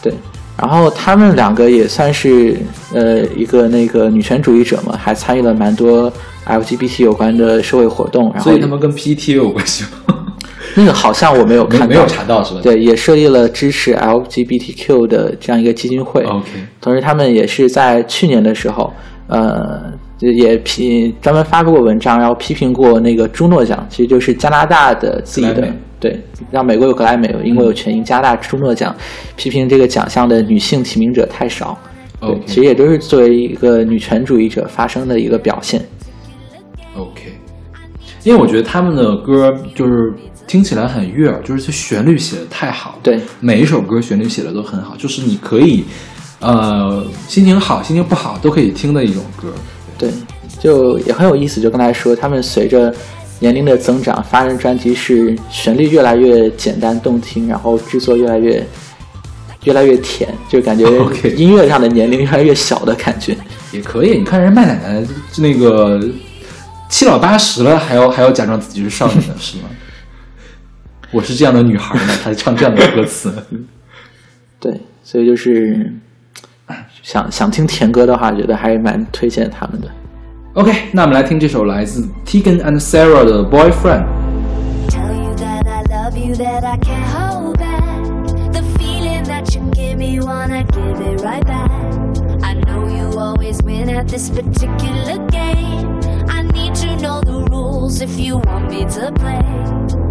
[0.00, 0.14] 对，
[0.62, 2.56] 然后他们两个也算是
[2.94, 6.10] 呃一个那个女权主义者嘛，还参与了蛮多
[6.46, 10.24] LGBT 有关的社会活动，然后所以他们跟 PET 有关系吗？
[10.76, 12.60] 那个好像我没有看到，没没有查到是吧？
[12.62, 16.22] 对，也设立了支持 LGBTQ 的这样一个基金会。
[16.22, 16.48] ，OK，
[16.80, 18.90] 同时，他们也是在去年的时候，
[19.26, 19.82] 呃，
[20.20, 25.68] 也批专门发布过文章，然后批评过那个朱诺奖，其实就是加拿大的自己的
[26.02, 28.92] 对，让美国有格莱美，英国有全英，加拿大朱诺奖，
[29.36, 31.78] 批评这个奖项的女性提名者太少。
[32.20, 35.80] 对其实也都是作为一个女权主义者发生的一个表现。
[36.96, 37.32] OK，
[38.24, 40.12] 因为我觉得他们的歌就是
[40.46, 45.84] 听起来很悦耳，就是这旋律写的太好，对，每一首歌旋律写的都很好，就是你可以，
[46.40, 49.52] 呃，心情好、心情不好都可以听的一种歌。
[49.96, 50.10] 对，
[50.58, 51.60] 就也很有意思。
[51.60, 52.92] 就刚才说，他们随着
[53.42, 58.64] 年龄的增长，发行专辑是旋律越来越简单动听，然后制作越来越
[59.64, 60.84] 越来越甜，就感觉
[61.34, 63.36] 音乐上的年龄越来越小的感觉。
[63.72, 65.04] 也可以，你看人麦奶奶
[65.38, 66.00] 那个
[66.88, 69.64] 七老八十了，还要还要假装自己是少女呢，是吗？
[71.10, 73.34] 我是这样的女孩呢，还唱这样的歌词。
[74.60, 75.92] 对，所以就是
[77.02, 79.88] 想想听甜歌的话，觉得还蛮推荐他们的。
[80.54, 84.04] OK，那我们来听这首来自 Tegan and Sarah 的 Boyfriend。
[84.88, 88.52] Tell you that I love you, that I can't hold back.
[88.52, 91.70] The feeling that you give me, wanna give it right back.
[92.42, 95.98] I know you always win at this particular game.
[96.28, 100.01] I need to know the rules if you want me to play.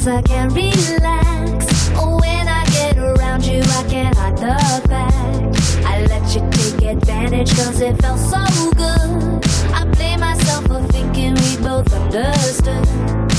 [0.00, 1.90] Cause I can't relax.
[1.94, 5.84] Oh, when I get around you, I can't hide the fact.
[5.84, 9.44] I let you take it felt so good.
[9.74, 13.29] I blame myself for thinking we both understood.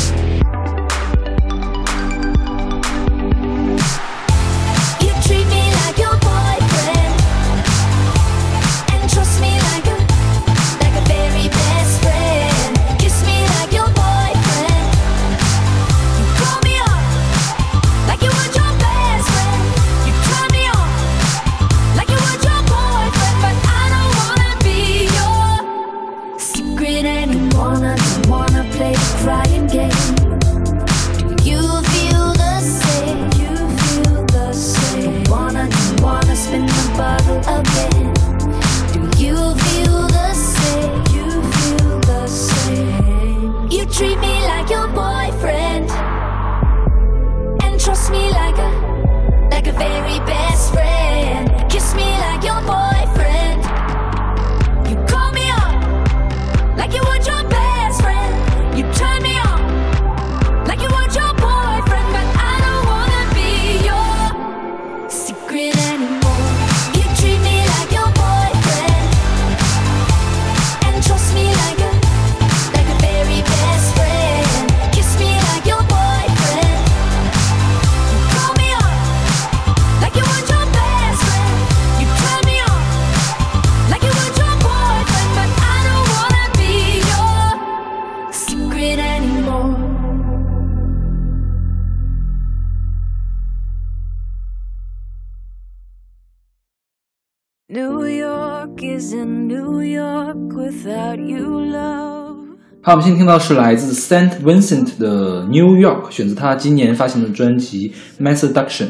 [102.91, 108.87] 好，我们现在听到是来自 Saint Vincent 的 New York，选择他今年发行的专辑《Mass Seduction》。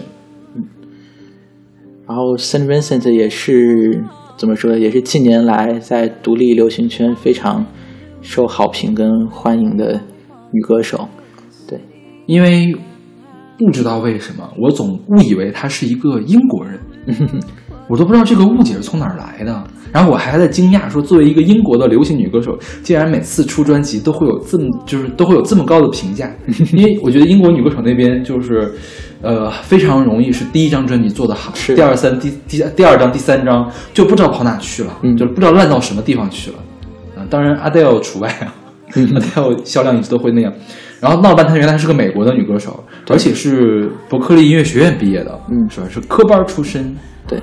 [2.08, 4.04] 然后 Saint Vincent 也是
[4.38, 7.64] 怎么说，也是近年来在独立流行圈非常
[8.24, 10.02] 受好评跟欢迎的
[10.52, 11.08] 女歌手。
[11.68, 11.80] 对，
[12.26, 12.76] 因为
[13.60, 16.80] 不知道为什么，我总误以为她是一个英国人，
[17.92, 19.64] 我都不知道这个误解是从哪儿来的。
[19.92, 26.32] 然后我还在惊讶，说作为一个英国的流行女歌手，竟然每次出专辑都会有这么就是都会有这么高的评价。
[26.72, 28.72] 因为我觉得英国女歌手那边就是，
[29.22, 36.58] 呃，非常容易是第一张专辑做得好，第二三第第第二张第三张就不知道跑哪去了，嗯就是不知道烂到什么地方去了。
[37.18, 38.56] 啊，当然 Adele 除外啊，
[38.96, 40.54] Adele 销量一直都会那样。
[41.02, 45.88] 然后闹半天，原来是个美国的女歌手，而且是伯克利音乐学院毕业的，嗯是吧？
[45.92, 46.96] 是科班出身。
[47.28, 47.38] 对。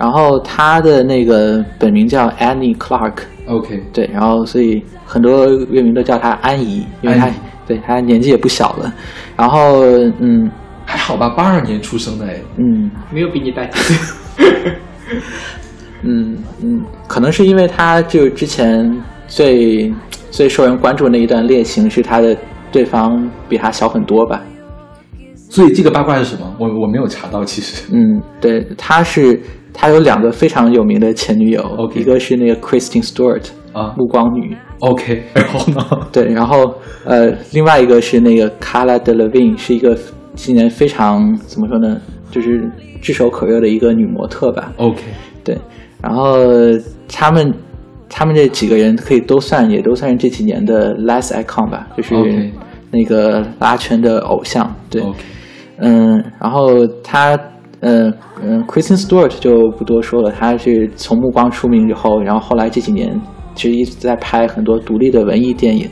[0.00, 7.30] 然后他的那个本名叫 Annie Clark，OK，对，然后所以很多乐迷都叫她安怡，因为她
[7.66, 8.90] 对她年纪也不小了。
[9.36, 9.84] 然后
[10.18, 10.50] 嗯
[10.86, 14.72] 还好吧，八二年出生的哎，嗯没有比你大几岁。
[16.02, 18.90] 嗯嗯，可能是因为她就之前
[19.28, 19.92] 最
[20.30, 22.34] 最受人关注的那一段恋情是她的
[22.72, 24.40] 对方比她小很多吧。
[25.50, 26.56] 所以这个八卦是什么？
[26.58, 27.84] 我我没有查到，其实。
[27.92, 29.38] 嗯，对，她是
[29.72, 36.06] 她有两个非常有名的前女友一个是那个 Kristen Stewart 啊暮光女，OK，然后呢？
[36.12, 39.96] 对，然后呃，另外一个是那个 Carla Delevingne，是一个
[40.34, 42.00] 今年非常怎么说呢，
[42.30, 42.68] 就是
[43.00, 44.72] 炙手可热的一个女模特吧。
[44.76, 45.02] OK，
[45.44, 45.56] 对，
[46.02, 46.36] 然后
[47.08, 47.54] 他们
[48.08, 52.14] 他们这几个人可以都算，也都算是这几年的 last icon 吧，就是
[52.90, 54.74] 那个拉圈的偶像。
[54.90, 55.00] 对
[55.78, 57.38] 嗯，然后他。
[57.80, 58.12] 嗯
[58.42, 63.18] 嗯，Kristen Stewart 就不多说了，他是从暮光出名之后，然后后来这几年
[63.54, 65.88] 其实一直在拍很多独立的文艺电影，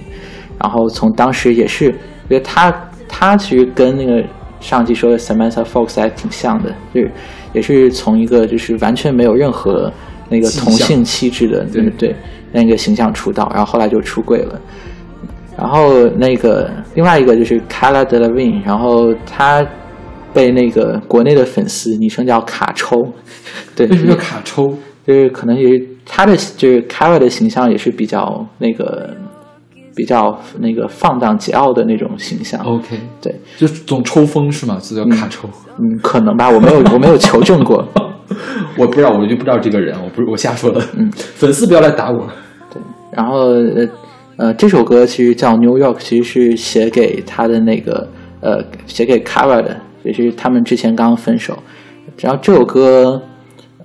[0.62, 2.70] 然后从当时也是，我觉得他
[3.08, 4.22] 他其实跟那个
[4.60, 7.10] 上期说的 Samantha Fox 还挺像的，就是
[7.54, 9.90] 也是从一个就是完全没有任何
[10.28, 12.14] 那个同性气质的对对
[12.52, 14.60] 那个形象出道，然后后来就出柜了。
[15.56, 19.66] 然后那个另外一个就是 Kala Delevingne，然后她
[20.38, 23.12] 被那个国内的粉丝昵称叫卡抽，
[23.74, 24.72] 对，为什么叫卡抽？
[25.04, 29.16] 就是可能也是他的就是 Kara 的形象也是比较那个
[29.96, 32.60] 比较那个放荡桀骜的那种形象。
[32.64, 34.78] OK，对，就总抽风是吗？
[34.80, 35.48] 就叫卡抽。
[35.78, 37.84] 嗯，可能吧，我没有我没有求证过。
[38.78, 40.80] 我不知道，我就不知道这个人，我不是我瞎说的。
[40.96, 42.28] 嗯，粉丝不要来打我。
[42.72, 42.80] 对，
[43.10, 43.88] 然后呃
[44.36, 48.06] 呃，这首歌其实叫《New York》，其实是写给他的那个
[48.40, 51.56] 呃，写给 Kara 的，也是他们之前刚分手。
[52.20, 53.22] 然后这首歌，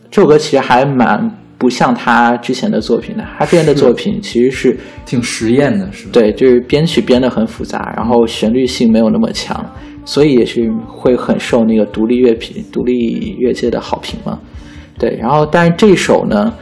[0.10, 6.12] 这首歌其实还蛮不像他之前的作品的，他之前的作品其实是挺实验的，是吧？
[6.14, 9.64] 对，就是编曲编得很复杂，然后旋律性没有那么强，
[10.06, 14.40] 所以也是会很受那个独立乐品、独立乐界的好评嘛。
[14.98, 16.54] 对，然后但是这首呢，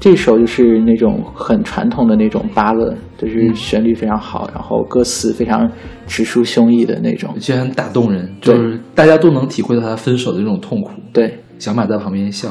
[0.00, 5.70] 这首就是那种很传统的那种巴乐，就是嗯旋律非常好，然后歌词非常
[6.06, 7.40] 直抒胸臆的那种而。
[7.40, 10.90] 且很打动人，就是大家都能体会到他分手的那种痛苦。
[11.12, 12.50] 对，小马在旁边笑，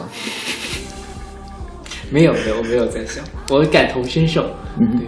[2.10, 3.22] 没 有没有，我没有在笑，
[3.52, 4.44] 我感同身受。
[4.80, 5.02] 嗯，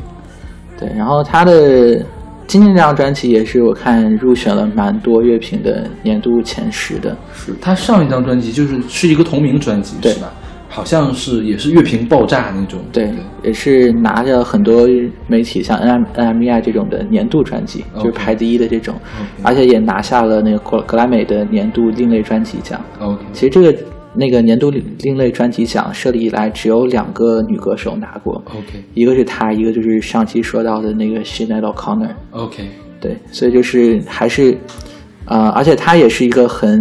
[0.78, 2.06] 对，然后他的
[2.46, 7.18] 今天这张专辑也是我看入选了蛮多乐评的年度前十的。
[7.34, 10.32] 是他上一张专辑就是是一个同名专辑，对是吧？
[10.76, 12.82] 好像是也是乐评爆炸那种。
[12.92, 13.10] 对，
[13.44, 14.86] 也是拿着很多
[15.26, 18.94] 媒体像 N M N M E I 这种的年度专辑，就是排第一的这种
[19.42, 22.84] 而且也拿下了那个格格莱美的年度另类专辑奖。
[23.00, 23.74] OK，其实这个
[24.14, 24.70] 那个年度
[25.00, 32.12] 另类专辑奖设立以来，只有两个女歌手拿过 OK 一个是她，一个就是上期说到的那个 Sinead O'Connor。
[32.32, 32.68] OK，
[33.00, 34.58] 对，所以就是还是，
[35.28, 36.80] 呃，而且他也是一个很，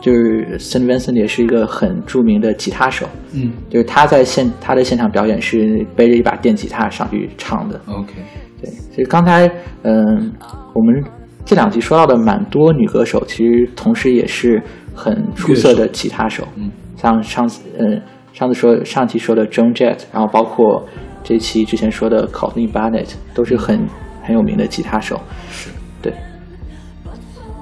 [0.00, 7.80] 就是 Saint Vincent 也是一个很著名的吉他手，嗯就是他在现他的现场表演是背着一把电吉他上去唱的。
[7.86, 8.12] OK，
[8.60, 9.50] 对，其实刚才
[9.82, 10.32] 嗯、
[10.74, 11.02] 我们
[11.44, 14.62] 这两集说到的蛮多女歌手，其实同时也是
[14.94, 16.46] 很出色的吉他手。
[16.56, 18.00] 嗯，像上次嗯
[18.32, 20.86] 上次说上期说的 Joan Jett，然后包括
[21.24, 23.80] 这期之前说的 Courtney Barnett，都是很
[24.22, 25.18] 很有名的吉他手。
[25.50, 25.75] 是对，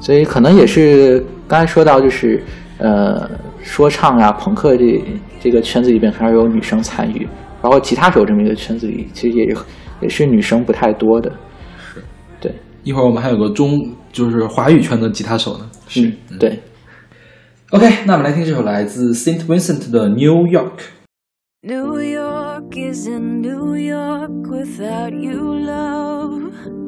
[0.04, 2.44] 所以可能也是刚才说到，就是
[2.76, 3.26] 呃，
[3.62, 5.02] 说唱啊、朋克这
[5.40, 7.26] 这个圈子里边很少有女生参与，
[7.62, 9.56] 包括吉他手这么一个圈子里，其实也是
[10.02, 11.32] 也是女生不太多的。
[11.78, 12.02] 是，
[12.38, 13.70] 对，一会儿我们还有个中
[14.12, 15.70] 就是华语圈的吉他手呢。
[15.96, 16.60] 嗯，对
[17.70, 20.92] ，OK，那我们来听这首来自 Saint Vincent 的 New York。
[21.62, 26.83] New York isn't New York without you, love.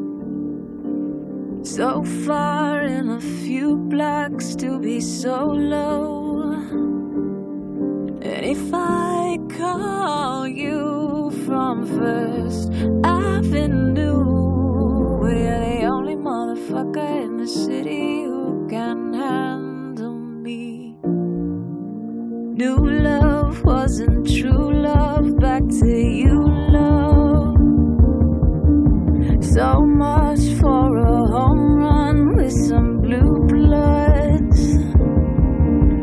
[1.67, 6.53] So far in a few blocks to be so low.
[8.23, 14.25] And if I call you from First Avenue,
[15.21, 20.97] we're the only motherfucker in the city who can handle me.
[22.63, 25.37] New love wasn't true love.
[25.41, 27.57] Back to you, love.
[29.43, 30.56] So much
[31.27, 34.61] home run with some blue bloods.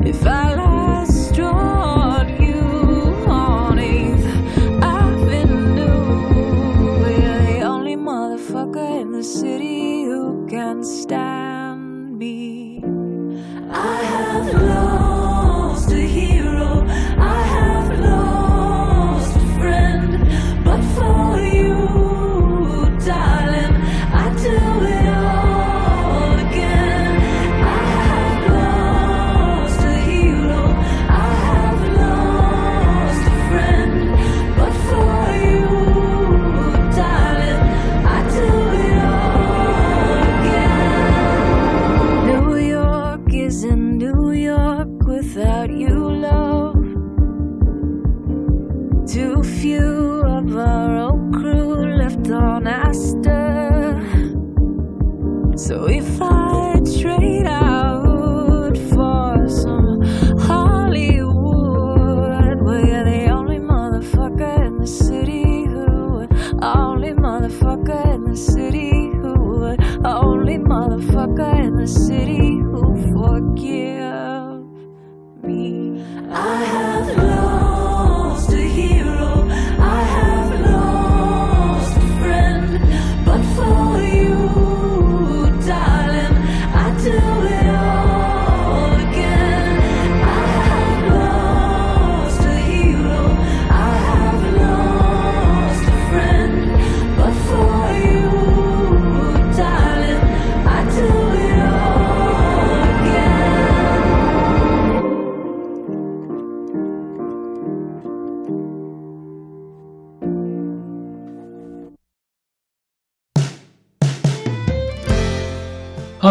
[0.05, 0.52] If I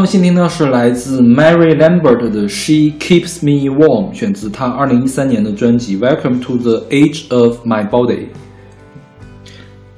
[0.02, 8.16] 们先听到是来自 Mary Lambert 的《She Keeps Me Warm》，选自她二零一三年的专辑《Welcome to the Age of My Body》。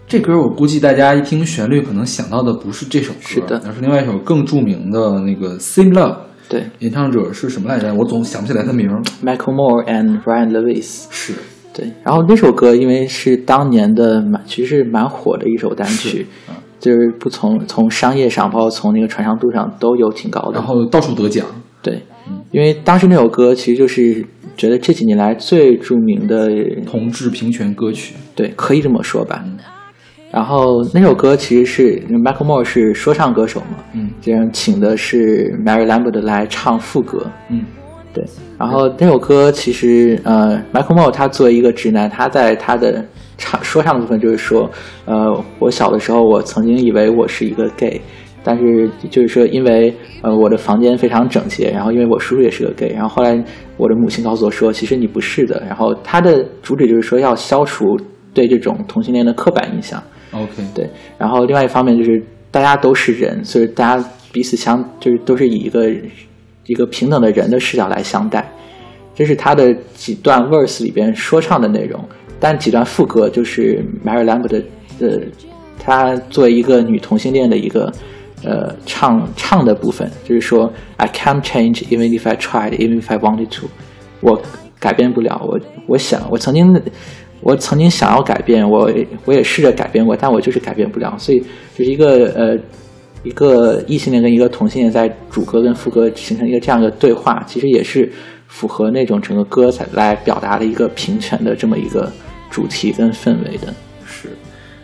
[0.07, 6.13] 这歌我估计大家一听旋律，可能想到的不是这首歌，是的而是另外一首更著名的那个《Same Love》，
[6.51, 7.95] 对演唱者是什么来着？
[7.95, 9.01] 我总想不起来他名儿。
[9.25, 11.05] ，Michael Moore and Ryan Lewis。
[11.09, 11.33] 是，
[11.73, 20.53] 对，然后那首歌因为是当年的蛮，其实蛮火的一首单曲，嗯就是不从从商业上，包括从那个传唱度上都有挺高的。
[20.53, 21.47] 然后到处得奖。
[21.81, 22.03] 对，
[22.51, 24.23] 因为当时那首歌其实就是
[24.55, 26.51] 觉得这几年来最著名的，
[26.87, 29.43] 同志平权歌曲，对，可以这么说吧。
[30.31, 37.65] 然后那首歌其实是 Michael Moore 是说唱歌手嘛，嗯这样请的是 Mary Lambert 来唱副歌，嗯，
[38.13, 38.25] 对，
[38.59, 43.05] 然后那首歌其实呃，Michael Moore 他作为一个直男，他在他的
[43.37, 44.71] 唱说唱的部分就是说，
[45.05, 48.01] 呃，我小的时候我曾经以为我是一个 gay，
[48.43, 53.43] 但是就是说因为呃我的房间非常整洁，然后因为我叔叔也是个 gay，然后后来
[53.77, 57.85] 我的母亲告诉我说，其实你不是的，然后他的主旨就是说要消除
[58.33, 60.03] 对这种同性恋的刻板印象。
[60.33, 65.89] OK，对，然后另外一方面就是大家都是人，所以大家彼此相就是都是以一个
[66.67, 68.49] 一个平等的人的视角来相待。
[69.15, 72.05] 这是他的几段 verse 里边说唱的内容，
[72.41, 74.63] 但几段副歌就是 Mary Lambert 的，
[75.01, 75.21] 呃，
[75.79, 77.93] 她作为一个女同性恋的一个
[78.43, 83.67] 呃唱唱的部分，就是说 I can't change even if I tried, even if I wanted to，
[84.21, 84.41] 我
[84.79, 86.81] 改变不了，我我想我曾经
[87.41, 88.91] 我曾经想要改变，我
[89.25, 91.41] 我也试着改变过，但我就是改变不了，所以
[91.75, 92.59] 就是一个呃
[93.23, 98.11] 一个异性恋跟一个同性恋在主歌跟副歌形成一个这样的对话，其实也是
[98.55, 102.11] 符合那种整个歌才来表达的一个平权的这么一个
[102.49, 103.75] 主题跟氛围的。
[104.07, 104.29] 是。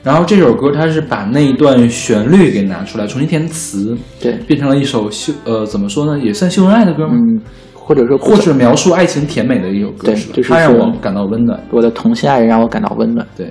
[0.03, 7.15] 然后这首歌它是把那一段旋律给拿出来，重新填词，对，变成了一首秀呃怎么说呢，也算秀恩爱的歌吗？
[7.15, 7.41] 嗯，
[7.75, 11.63] 或者说或者描述爱情甜美的一首歌，对是就是它让我感到温暖。
[11.71, 13.25] 我的同性爱人让我感到温暖。
[13.37, 13.49] 对，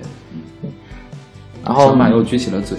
[1.64, 2.76] 然后小马又撅起了嘴。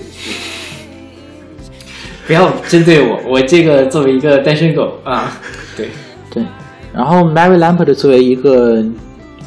[2.27, 5.39] 不要针对我，我这个作为一个单身狗啊，
[5.75, 5.89] 对，
[6.29, 6.43] 对，
[6.93, 8.83] 然后 Mary Lambert 作为一个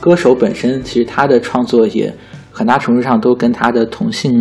[0.00, 2.12] 歌手本身，其实她的创作也
[2.50, 4.32] 很大程度上都跟她的同性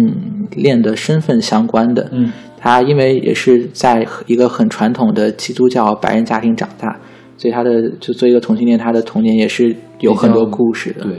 [0.51, 2.09] 恋的身份相关的。
[2.11, 6.99] 嗯，她因为也是在一个很传统的基督教白人家庭长大，
[7.37, 11.03] 所以她的就作为一个同性恋，她的童年也是有很多故事的。
[11.03, 11.13] 对，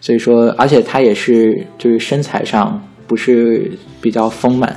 [0.00, 3.70] 所以说，而且她也是就是身材上不是
[4.00, 4.74] 比较丰满，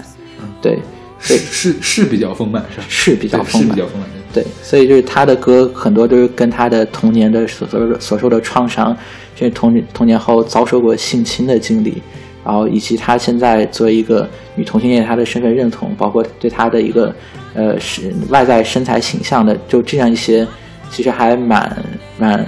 [0.61, 0.77] 对，
[1.19, 2.83] 是是是比较丰满是吧？
[2.87, 4.15] 是比较丰满是比较丰满的。
[4.31, 8.95] 对，所以就是他的歌很多都是跟他的童年的所所所受的创伤，
[9.35, 11.99] 就是童童年后遭受过性侵的经历，
[12.45, 17.13] 然后以及他现在作为一个女同性恋，他的身份认同，包括对他的一个
[17.55, 20.47] 呃是外在身材形象的，就这样一些，
[20.91, 21.75] 其实还蛮
[22.19, 22.45] 蛮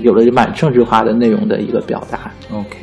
[0.00, 2.32] 有了蛮政治化的内容的一个表达。
[2.50, 2.78] OK，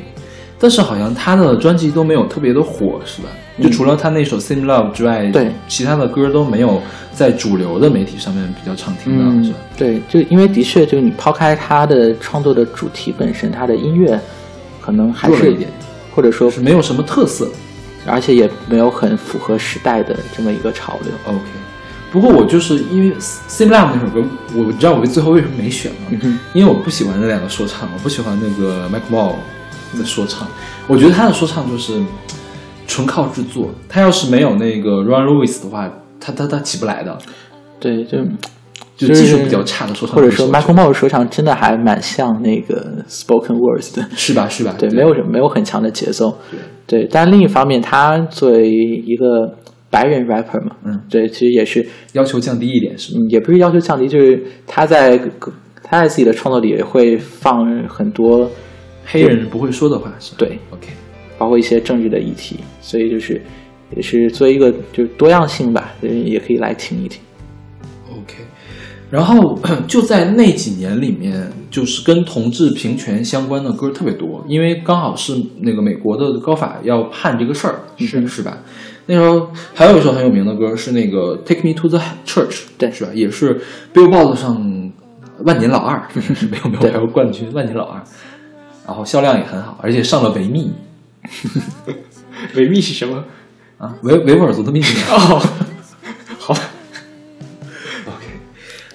[0.58, 3.28] 但是好像他的专辑都没有特别的火，是吧？
[3.62, 6.82] 就除了他那首《Same Love》之外，嗯对其他的歌都没有
[7.12, 14.20] 在主流的媒体上面比较常听到，嗯是吧？，对，就因为的确，就是你抛开他的创作的主题本身，他的音乐
[14.80, 15.68] 可能还是一点，
[16.14, 17.48] 或者说是没有什么特色。
[18.06, 21.12] 而且也没有很符合时代的这么一个潮流。
[21.26, 21.44] OK，
[22.10, 26.18] 不过我就是因为《Same Love》那首歌，我知道我最后为什么没选吗？
[26.22, 29.34] 哼因为我不喜欢那两个说唱，我不喜欢那个 Mike Moore
[29.98, 30.48] 的说唱，
[30.86, 32.00] 我觉得他的说唱就是
[32.90, 35.88] 纯靠制作，他要是没有那个 Ron Lewis 的话，
[36.18, 37.16] 他他他起不来的，
[37.78, 38.18] 对，就
[38.96, 44.74] 就就是技术比较差的说唱或者说 Michael Moore 说唱真的还蛮像那个 Spoken Words 的，是吧是吧？
[44.76, 46.36] 对，没有什么没有很强的节奏。
[46.88, 49.54] 对，但另一方面，他作为一个
[49.88, 53.20] 白人 rapper 嘛，嗯对，其实也是，要求降低一点是吧？
[53.20, 55.16] 嗯，也不是要求降低，就是他在
[55.84, 58.50] 他在自己的创作里会放很多，
[59.06, 60.36] 黑人不会说的话是吧？
[60.38, 60.88] 对，OK。
[61.40, 63.40] 包括一些政治的议题，所以就是
[63.96, 67.18] 也是作为一个就是多样性吧，人也可以来听一听。
[68.10, 68.34] OK，
[69.10, 78.58] 然后 就在那几年里面，就是跟同志平权相关的歌特别多，因为刚好是那个美国的高法要判这个事儿，是是吧？
[79.06, 83.10] 那时候还有一首很有名的歌是那个《Take Me to the Church》，对是吧？
[83.14, 83.58] 也是
[83.94, 84.92] Billboard 上
[85.38, 88.02] 万年老二， 没有没有还有冠军万年老二，
[88.86, 90.70] 然后销量也很好，而且上了维密
[92.56, 93.24] 维密是什么？
[93.78, 95.40] 啊，维维吾尔族的秘密哦，
[96.38, 96.60] 好吧
[98.06, 98.26] ，OK，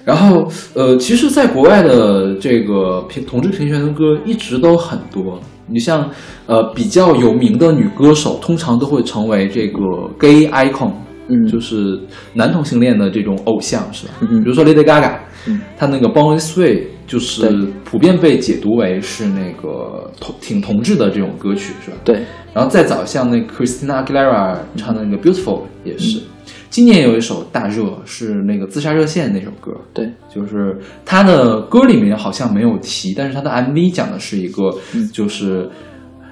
[0.04, 5.40] 然后呃，其实，在国外的这个平同志平权的歌一直都很多。
[5.68, 6.08] 你像
[6.46, 9.80] 呃比较有名的女歌手，通常都会成为这个
[10.16, 10.92] gay icon，
[11.28, 11.98] 嗯就是
[12.34, 14.14] 男同性恋的这种偶像，是吧？
[14.20, 21.96] 嗯哼比如说 Lady Gaga，嗯她那个 Born This Way 就是普遍被解读为是那个同挺同志的这种歌曲，是吧？
[22.04, 22.22] 对，
[22.52, 26.20] 然后再早像那 Christina Aguilera 唱的那个 Beautiful 也是。
[26.68, 34.74] 今年有一首大热是那个自杀热线那首歌，对，就是他的歌里面好像没有提，但是他的 MV 讲的是一个，
[35.12, 35.68] 就是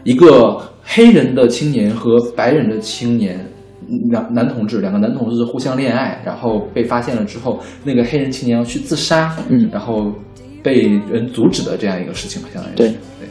[0.02, 3.48] 一个黑人的青年和白人的青年。
[4.10, 10.12] 男男同志两个男同志互相恋爱，然后被发现了之后，那个黑人青年要去自杀，嗯然后
[10.62, 13.28] 被人阻止的这样一个事情，好像也是对对。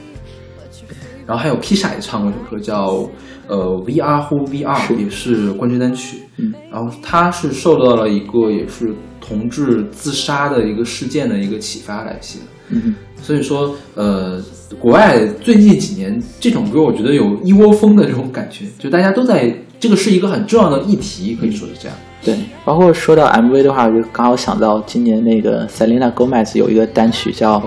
[1.25, 3.09] 然后还有 Kisha 也唱过一首歌叫
[3.47, 6.17] 呃 We Are，是也是冠军单曲。
[6.37, 12.45] 嗯，然后他是受到了一个也是同志自杀的一个事件的一个启发来写的。
[12.69, 14.43] 嗯所以说，呃，
[14.79, 21.97] 国外最近几年这种歌，我觉得有一窝蜂的这种感觉，就大家都在这个是一个很重要的议题，可以说是这样。
[22.23, 27.59] 对，包括说到 MV 的话，我就刚好想到今年那个 Selena Gomez 有一个单曲叫《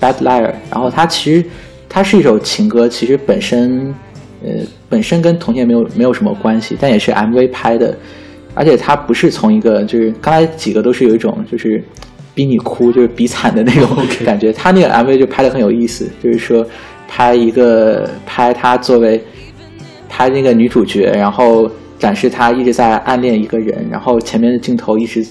[0.00, 1.44] Bad Liar》，然后它其实
[1.88, 3.92] 它是一首情歌，其实本身
[4.44, 4.50] 呃
[4.88, 7.92] 本身跟同性恋没有没有什么关系，但也是 MV 拍的，
[8.54, 11.82] 而且它不是从一个就是刚才几个都是有一种就是
[12.32, 13.88] 逼你哭，就是比惨的那种
[14.24, 16.64] 感觉，他那个 MV 就拍的很有意思，就是说
[17.08, 19.20] 拍一个拍他作为
[20.16, 25.22] 拍那个女主角，然后展示她一直在暗恋一个人，然后前面的镜头一直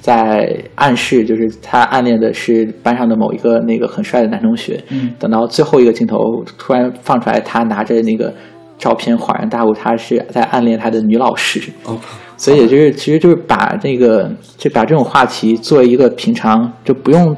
[0.00, 4.82] 在暗示，就是她暗恋的是班上的某一个那个很帅的男同学。
[4.88, 8.32] 嗯等到最后一个镜头突然放出来，她拿着那个
[8.78, 11.60] 照片，恍然大悟，她是在暗恋她的女老师。
[11.84, 12.00] OK，
[12.38, 17.36] 所以也就是其实就是把这个就把这种话题作为一个平常就不用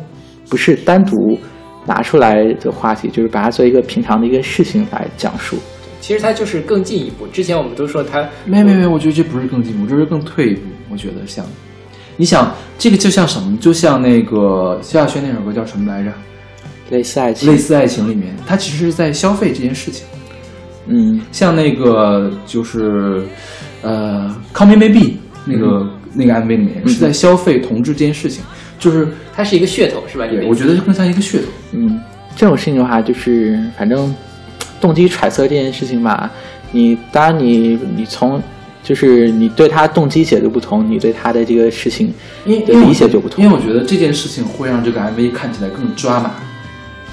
[0.48, 1.36] 不是单独
[1.84, 5.57] 拿出来的话题，就是把它作为一个平常的一个事情来讲述。
[6.03, 7.26] 其实它就是更进一步。
[7.28, 10.62] 之前我们都说它没没没，我觉得这不是更进一步，这是更退一步。
[10.90, 11.46] 我觉得像，
[12.16, 13.57] 你想这个就像什么？
[13.59, 16.12] 就像那个萧亚轩那首歌叫什么来着？
[16.90, 20.05] 类似爱情，类似爱情里面，它其实是在消费这件事情。
[20.88, 23.22] 嗯像那个就是
[23.82, 25.00] 呃《Call Me Maybe》
[25.44, 28.42] 那个那个 MV 里面是在消费同志这件事情，
[28.80, 30.26] 就是它是一个噱头是吧？
[30.26, 31.44] 对，我觉得更像一个噱头。
[31.70, 32.00] 嗯，
[32.34, 34.12] 这种事情的话，就是反正
[34.80, 36.30] 动机揣测这件事情吧，
[36.72, 38.42] 你当然你你从
[38.82, 42.12] 就是你对他动机解读不同，你对他的这个事情
[42.44, 46.32] 的理解就不同因为我觉得这件事情会让这个 MV 看起来更抓马，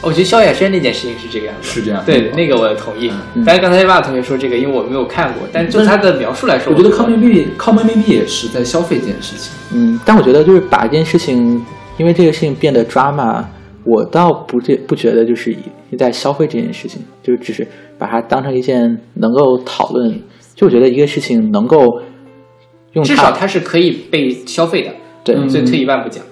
[0.02, 1.70] 我觉得萧亚轩那件事情是这个样子。
[1.70, 2.02] 是这样。
[2.06, 3.12] 对，那个我同意。
[3.36, 9.52] 嗯但是刚才爸同学说这个，因为我没有看过，但就他的描述来说，我觉得 Come Maybe Come Maybe 也是在消费这件事情。
[9.74, 11.64] 嗯，但我觉得就是把一件事情，
[11.98, 13.44] 因为这个事情变得 drama，
[13.84, 15.56] 我倒不这不觉得就是
[15.98, 17.68] 在消费这件事情，就只是
[17.98, 20.22] 把它当成一件能够讨论。
[20.56, 22.02] 就我觉得一个事情能够
[22.94, 24.92] 用至少它是可以被消费的。
[25.24, 26.24] 对嗯所以退一万步讲，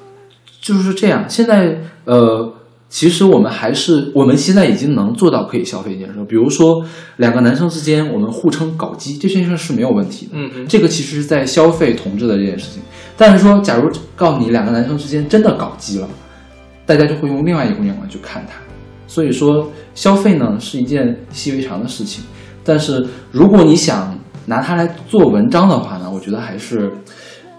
[0.61, 1.29] 就是这样。
[1.29, 2.53] 现在呃，
[2.89, 6.83] 其实我们还是我们现在已经能做到可以消费一件事，比如说
[7.17, 10.31] 两个男生之间我们互称搞基，这件事是没有问题的。
[10.35, 12.81] 嗯嗯，这个其实是在消费同志的这件事情。
[13.17, 16.09] 但是说，假如告诉你两个男生之间真的搞基了，
[16.85, 18.53] 大家就会用另外一种眼光去看他。
[19.07, 22.23] 所以说，消费呢是一件习以为常的事情。
[22.63, 26.91] 但是如果你想拿它来做文章的话呢，我觉得还是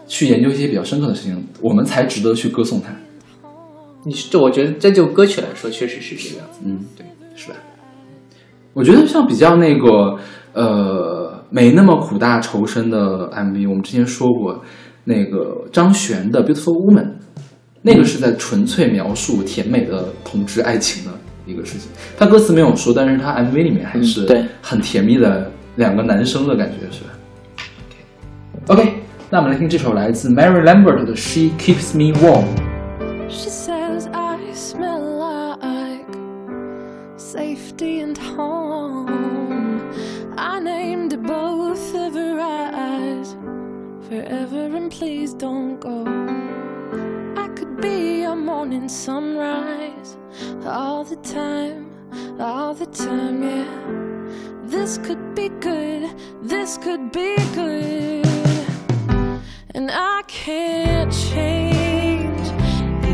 [0.06, 2.94] 去研究一些比较深刻的事情，我们才值得去歌颂它。
[4.04, 6.60] 你这我觉得这就歌曲来说，确实是这个样子。
[6.64, 7.56] 嗯，对，是吧？
[8.74, 10.16] 我觉得像比较那个
[10.52, 14.62] 呃没那么苦大仇深的 MV，我们之前说过
[15.04, 17.04] 那个张悬的《Beautiful Woman》，
[17.82, 21.17] 那个是在纯粹描述甜美的同志爱情的
[21.48, 21.90] 一个事情。
[22.16, 27.10] 他歌词没有说，但是他 MV 里面还是很甜蜜的两个男生的感觉，是吧
[28.68, 28.94] ？OK，
[29.30, 32.44] 那我们来听这首来自 Mary Lambert 的《She Keeps Me Warm》。
[33.30, 35.00] She says I smell
[35.58, 36.06] like
[37.16, 39.80] safety and home.
[40.36, 43.36] I named both of her eyes
[44.08, 46.06] forever, and please don't go.
[47.36, 50.16] I could be a morning sunrise
[50.68, 51.90] all the time,
[52.38, 53.64] all the time, yeah.
[54.64, 58.26] This could be good, this could be good.
[59.74, 62.48] And I can't change,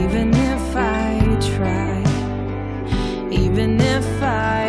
[0.01, 2.03] even if I try,
[3.31, 4.64] even if I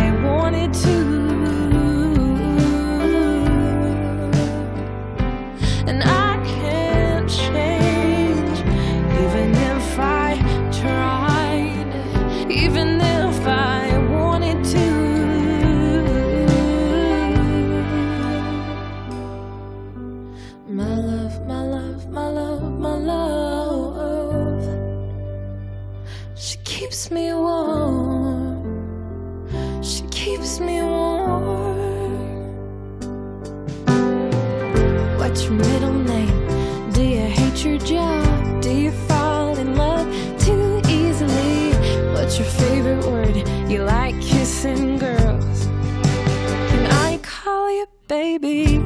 [48.40, 48.82] baby?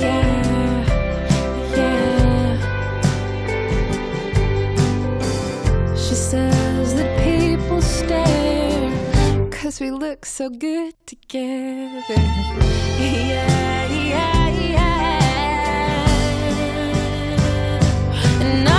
[0.00, 0.84] Yeah,
[1.76, 2.56] yeah.
[5.96, 12.14] She says that people stare Cause we look so good together
[12.98, 14.88] Yeah, yeah, yeah
[18.40, 18.77] And I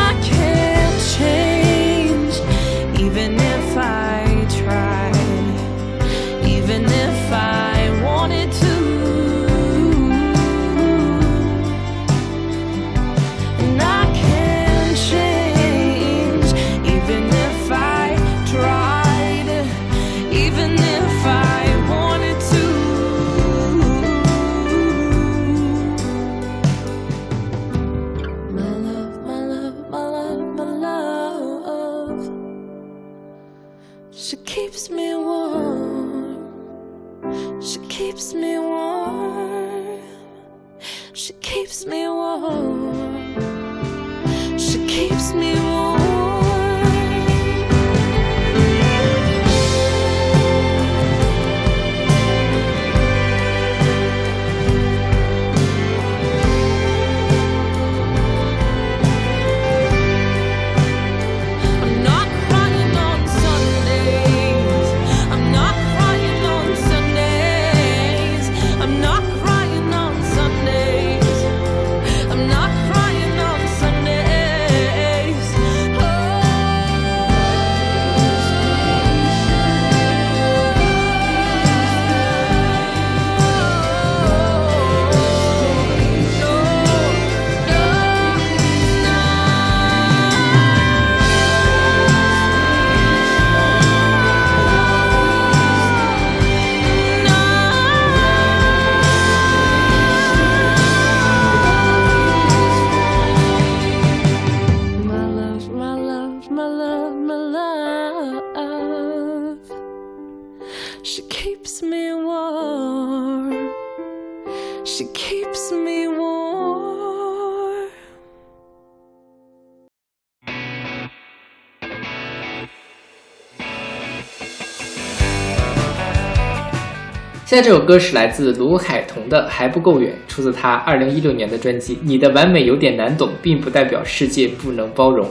[127.50, 135.26] 现在这首歌是来自卢海彤的《还不够远》，出自他二零一六年的专辑《你的完美有点难懂，并不代表世界不能包容》。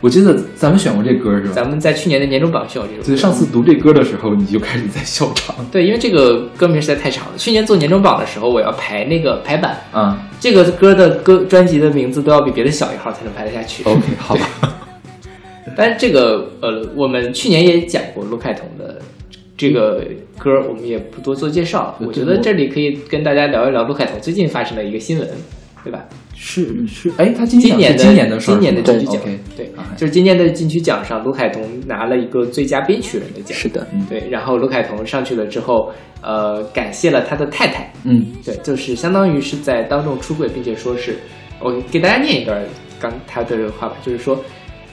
[0.00, 1.52] 我记得咱们选过这歌是吧？
[1.52, 3.04] 咱们在去年的年终榜选过这首歌。
[3.04, 7.32] 所以上次读这歌的时候，你就开始在笑场 对，因为这个歌名实在太长了。
[7.36, 10.26] 去年做年终榜的时候，我要排那个排版，啊。
[10.40, 13.84] 这个歌的歌专辑的名字都要比别的小一号才能排得下去。
[13.84, 14.48] OK，好吧。
[15.76, 18.98] 但是这个呃，我们去年也讲过卢凯彤的
[19.62, 20.04] 这个
[20.36, 21.96] 歌，我们也不多做介绍。
[22.00, 25.28] 我觉得这里可以跟大家聊一聊卢凯彤最近发生的一个新闻，
[25.84, 26.04] 对吧？
[26.34, 29.22] 是是，哎，他今今年的今年的今年的金曲奖
[29.56, 33.56] 对啊，就是今年的金曲奖上，卢凯彤拿了一个最佳编曲人的奖。
[33.56, 41.14] 是的，嗯对，然后卢凯彤上去了之后，呃，感谢了他的太太，嗯，对，就是相当于是在当众出柜，并且说是，
[41.60, 42.60] 我给大家念一段
[42.98, 44.36] 刚他的话吧，就是说，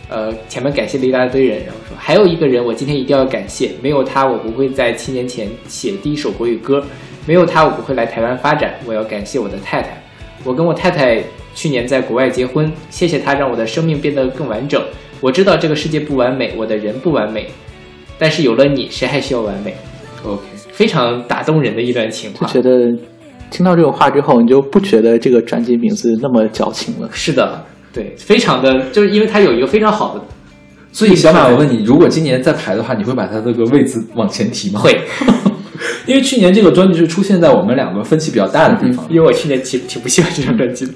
[0.09, 6.83] 呃，前面感谢了一大堆人，然后说还有一个人我今天一定要感谢，没有他我不会在七年前写第一首国语歌，
[7.27, 10.01] 没有他我不会来台湾发展，我要感谢我的太太，
[10.43, 14.81] 我跟我太太去年在国外结婚，谢谢她让我的生命变得更完整，
[15.21, 17.47] 我知道这个世界不完美，我的人不完美，
[18.17, 19.75] 但是有了你，谁还需要完美
[20.25, 20.41] ？OK，
[20.71, 22.47] 非常打动人的一段情话。
[22.51, 22.97] 就觉得
[23.51, 27.09] 听到这种话之后，你就不觉得这个专辑名字那么矫情了。
[27.11, 30.21] 是的，对，非常的，就是因为它有一个非常好的
[30.91, 34.79] 所以小马，我问你，如果今年再排的话，你会把它这个位置往前提吗？
[34.79, 34.99] 会，
[36.07, 39.05] 因为去年这个专辑是出现在我们两个分歧比较大的地方。
[39.09, 40.93] 因为我去年挺挺不喜欢这张专辑的。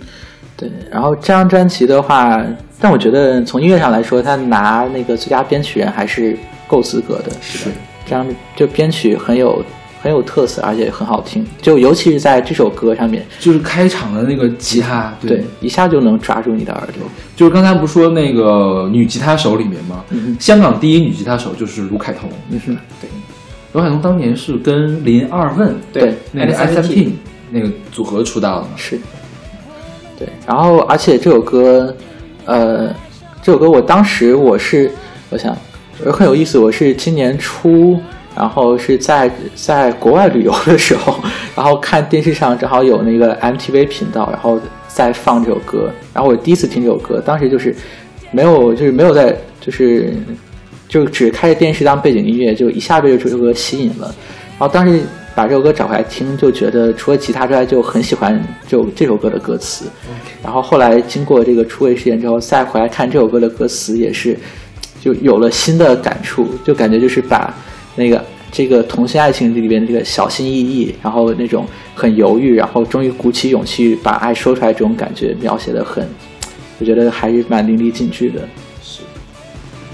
[0.58, 2.44] 对，然后这张专辑的话，
[2.80, 6.38] 但我觉得从音乐上来说，他拿那个最佳编曲人还是
[6.68, 7.32] 够资格的。
[7.42, 7.70] 是
[8.06, 8.26] 这张
[8.56, 9.64] 就编曲很有
[10.04, 11.46] 很有特色，而且很好听。
[11.62, 17.10] 就尤其是在这首歌上面，就是开场的那个吉他，对，一下就能抓住你的耳朵。
[17.38, 20.04] 就是刚才不是说那个女吉他手里面吗？
[20.10, 22.30] 嗯香港第一女吉他手就是卢凯彤。
[22.50, 23.10] 嗯哼，对，
[23.72, 27.16] 卢凯彤当年是跟林二问对那个 S S M P
[27.50, 28.72] 那个组合出道的嘛。
[28.76, 29.00] 是，
[30.20, 31.96] 对，然后而且这首歌，
[32.44, 32.94] 呃，
[33.42, 34.92] 这首歌我当时我是
[35.30, 35.58] 我想
[36.04, 37.98] 呃很有意思，我是今年初，
[38.36, 41.20] 然后是在在国外旅游的时候，
[41.56, 47.76] 然后看电视上正好有那个 MTV 频道，然后在放这首歌，然后我第一次听这首歌，当时就是
[48.32, 50.14] 没有就是没有在就是
[50.88, 54.14] 就只开着电视当背景音乐，就一下被这首歌吸引了。
[54.60, 55.02] 然后当时
[55.36, 59.86] 把这首歌找回来听，就觉得除了吉他之外，就很喜欢就这首歌的歌词。
[60.44, 64.38] 然后后来经过这个出位事件之后，再回来看这首歌的歌词，也是
[65.02, 67.52] 就有了新的感触，就感觉就是把
[67.96, 71.66] 那个这个同性爱情里边这个小心翼翼，然后那种
[71.96, 76.08] 很犹豫，然后终于鼓起勇气把爱说出来这种感觉描写的很，
[76.80, 78.42] 我觉得还是蛮淋漓尽致的。
[78.82, 79.02] 是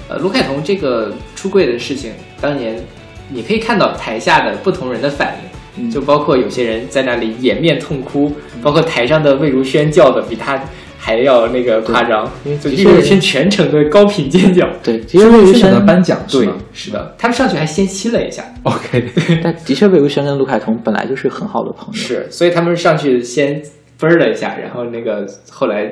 [0.08, 2.84] 呃，卢凯彤这个出柜的事情，当年
[3.30, 5.38] 你可以看到台下的不同人的反
[5.78, 8.32] 应，就包括有些人在那里掩面痛哭，
[8.62, 10.62] 包括台上的魏如萱叫的比他
[11.02, 14.70] 还要那个夸张对，就的确魏如萱全程的高频尖叫。
[14.84, 19.06] 对，的确魏如萱的颁奖对，是的，他们上去还先亲了一下，？OK，
[19.42, 21.94] 但的确魏如萱跟卢凯彤本来就是很好的朋友。
[21.94, 23.64] 是，所以他们上去先
[23.98, 25.90] 分儿了一下，然后那个后来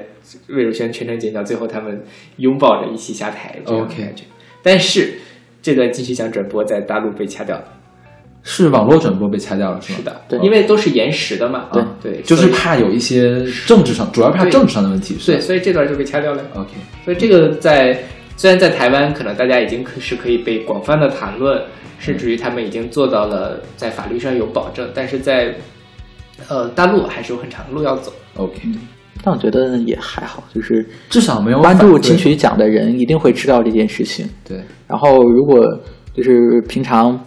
[0.50, 2.04] 魏如萱全程尖叫，最后他们
[2.36, 4.14] 拥抱着一起下台，OK。
[4.62, 5.14] 但是
[5.62, 7.64] 这段金曲奖转播在大陆被掐掉了。
[8.50, 9.98] 是网络转播被掐掉了是吗？
[10.00, 11.66] 是的，对因为都是延时的嘛。
[11.74, 15.18] 对啊对，就是怕有一些政治上，主要怕政治上的问题。
[15.20, 16.42] 是对，所以这段就被掐掉了。
[16.56, 16.72] OK，
[17.04, 18.02] 所以这个在
[18.38, 21.62] 虽然在台湾可能大家已经可是可以被广泛的谈论，
[22.00, 25.54] 甚至于他们已经做到了在法律上有保证，但是在
[26.48, 28.14] 呃大陆还是有很长的路要走。
[28.36, 28.62] OK，
[29.24, 34.26] 但我觉得也还好，就是至少没有关注金曲奖的人一定会知道这件事情。
[34.48, 35.60] 对，然后，如果
[36.14, 37.20] 就是平常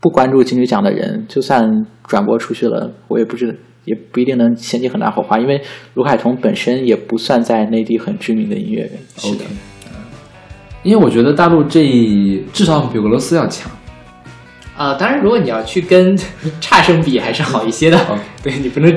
[0.00, 5.60] 不关注金曲奖的人，就算转播出去了，我也不知也不一定能掀起很大火花，因为
[5.94, 8.92] 卢凯彤本身也不算在内地很知名的音乐人。
[9.24, 9.44] OK，
[10.82, 13.70] 因为我觉得大陆这一至少比俄罗斯要强。
[14.74, 16.16] 啊、当然，如果你要去跟
[16.58, 17.98] 差生比，还是好一些的。
[17.98, 18.96] 哦 对你不能，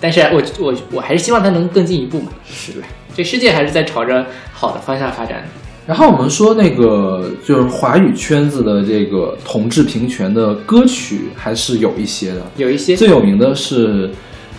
[0.00, 2.32] 但是我我我还是希望他能更进一步嘛。
[2.44, 2.82] 是的，
[3.14, 5.48] 这世界还是在朝着好的方向发展的。
[5.86, 12.96] 然后我们说那个就是华语圈子的这个同志平权的歌曲还是有一些的，有一些。
[12.96, 14.10] 最有名的是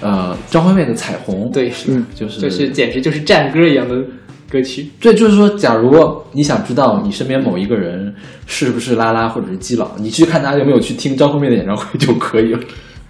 [0.01, 4.05] 呃张惠妹的《彩虹》，对是嗯就是就是简直就是战歌一样的歌
[4.47, 4.89] 歌曲。
[4.99, 8.13] 对，就是说，假如你想知道你身边某一个人
[8.45, 12.59] 是不是拉拉或者是基佬，你去看他有没有去听张惠妹的演唱会就可以了。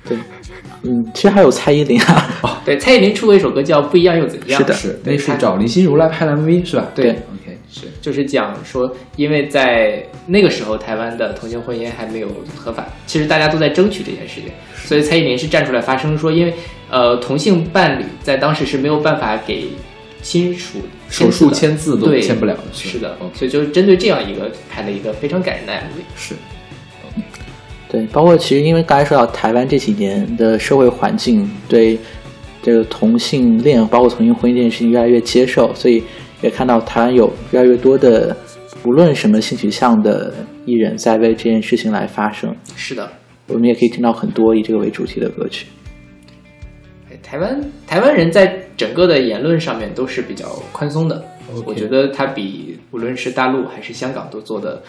[0.08, 0.18] 对，
[0.84, 4.74] 嗯，其实还有蔡依林啊，哦 对，蔡依林出过一首歌叫《不一样又怎样》，是的。
[4.74, 6.88] 是，那是找林心如来拍的 MV 是吧？
[6.96, 7.45] 对，OK，
[7.76, 16.54] 是就是讲说，因为在那个时候台湾的同性婚姻还没有合法，其实大家都在争取这件事情，所以蔡依林是站出来发声说，因为
[16.90, 19.68] 呃同性伴侣在当时是没有办法给
[20.22, 26.02] 亲属手术签签字都对签不了的，是的所以就是针对这样一个拍了一个非常感人的 MV。
[26.16, 26.34] 是
[27.90, 31.98] 对，包括其实因为刚才说到台湾这几年的社会环境对
[32.64, 36.04] 这个同性恋，包括同性婚姻这件事情越来越接受，所以
[36.42, 38.36] 也看到台湾有越来越多的
[38.84, 40.34] 无论什么性取向的
[40.66, 42.56] 艺人在为这件事情来发声。
[42.76, 43.10] 是的，
[43.48, 45.68] 我们也可以听到很多以这个为主题的歌曲。
[47.10, 51.24] 哎台湾台湾人在整个的言论上面都是比较宽松的
[51.66, 54.82] 我觉得他比无论是大陆还是香港都做的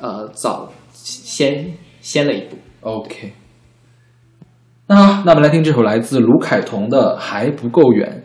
[0.00, 2.56] 呃早先先了一步。
[2.80, 3.32] OK。
[4.86, 8.24] 那好，那我们来听这首来自卢凯彤的《还不够远》。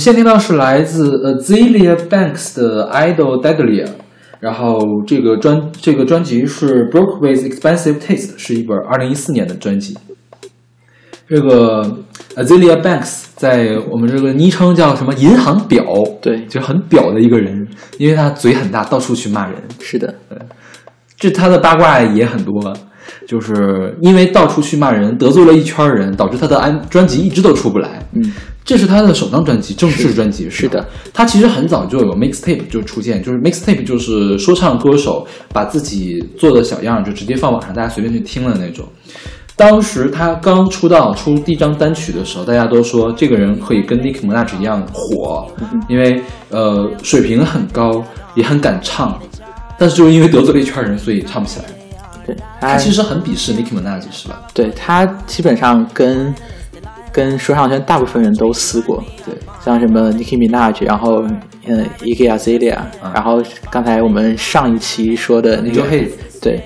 [0.00, 3.84] 们现在听到是来自 Azealia Banks 的《Idol Deadlier》，
[4.40, 9.98] 然后这个专这个专辑是 Broke with Expensive Taste，是一本二零一四年的专辑。
[11.28, 11.98] 这个
[12.34, 19.56] Azealia Banks 在我们这个昵称叫什么“银行婊”，对就很婊的一个人，因为他嘴很大，到处去骂人。
[19.80, 20.14] 是的，
[21.18, 22.74] 这他的八卦也很多，
[23.30, 28.04] 就是因为到处去骂人，得罪了一圈人，导致他的安专辑一直都出不来。
[28.12, 28.32] 嗯，
[28.64, 30.84] 这是他的首张专辑，正式专辑吧是的。
[31.14, 38.84] 他其实很早就有 mixtape 就出现，就是 mixtape 就是说唱歌手把自己做的小样就直接放网上，大家随便去听的那种。
[39.54, 45.46] 当时他刚出道出第一张单曲的时候，大家都说这个人可以跟 Nicki Minaj 一样火，
[45.88, 48.04] 因为呃水平很高，
[48.34, 49.16] 也很敢唱，
[49.78, 51.66] 但是就是因为得罪了一圈人，所以唱不起来。
[52.34, 54.42] 对，他他其实很鄙视 Nicki Minaj 是吧？
[54.54, 56.34] 对他基本上跟
[57.12, 59.34] 跟说唱圈大部分人都撕过，对，
[59.64, 61.24] 像什么 Nicki Minaj，然后
[61.66, 65.82] 嗯 Iggy Azalea，、啊然后刚才我们上一期说的那个
[66.40, 66.62] 对，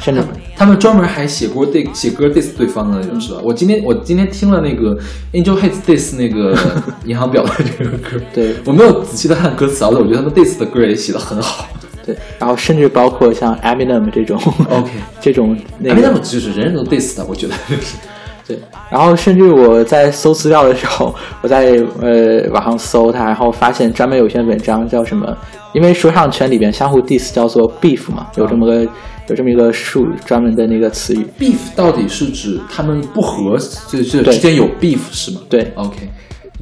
[0.00, 0.22] 甚至
[0.56, 3.40] 他们专门还写过 diss 写歌 diss 对方的，有是吧？
[3.42, 4.98] 我今天我今天听了那个
[5.32, 6.56] Angel Haze diss 那个
[7.06, 11.66] 银行表的这个歌，对我没有仔细的看歌词啊，但我觉得他们 diss 的歌也写的很好。
[12.04, 14.90] 对，然后甚至包括像 Eminem 这种 OK
[15.20, 17.96] 这种 Eminem 就是人人都 diss 的，我觉得就是
[18.46, 18.58] 对，
[18.90, 25.36] 然后甚至我在搜资料的时候，我在呃网上搜它，然后发现专门有一篇文章叫什么？
[25.72, 28.82] 因为说唱圈里边相互 diss 叫做 beef 嘛，有这么个
[29.28, 31.24] 有这么一个术语专门的那个词语。
[31.38, 33.56] beef 到底是指他们不和，
[33.88, 35.40] 这这对之间有 beef 是吗？
[35.48, 35.98] 对，OK，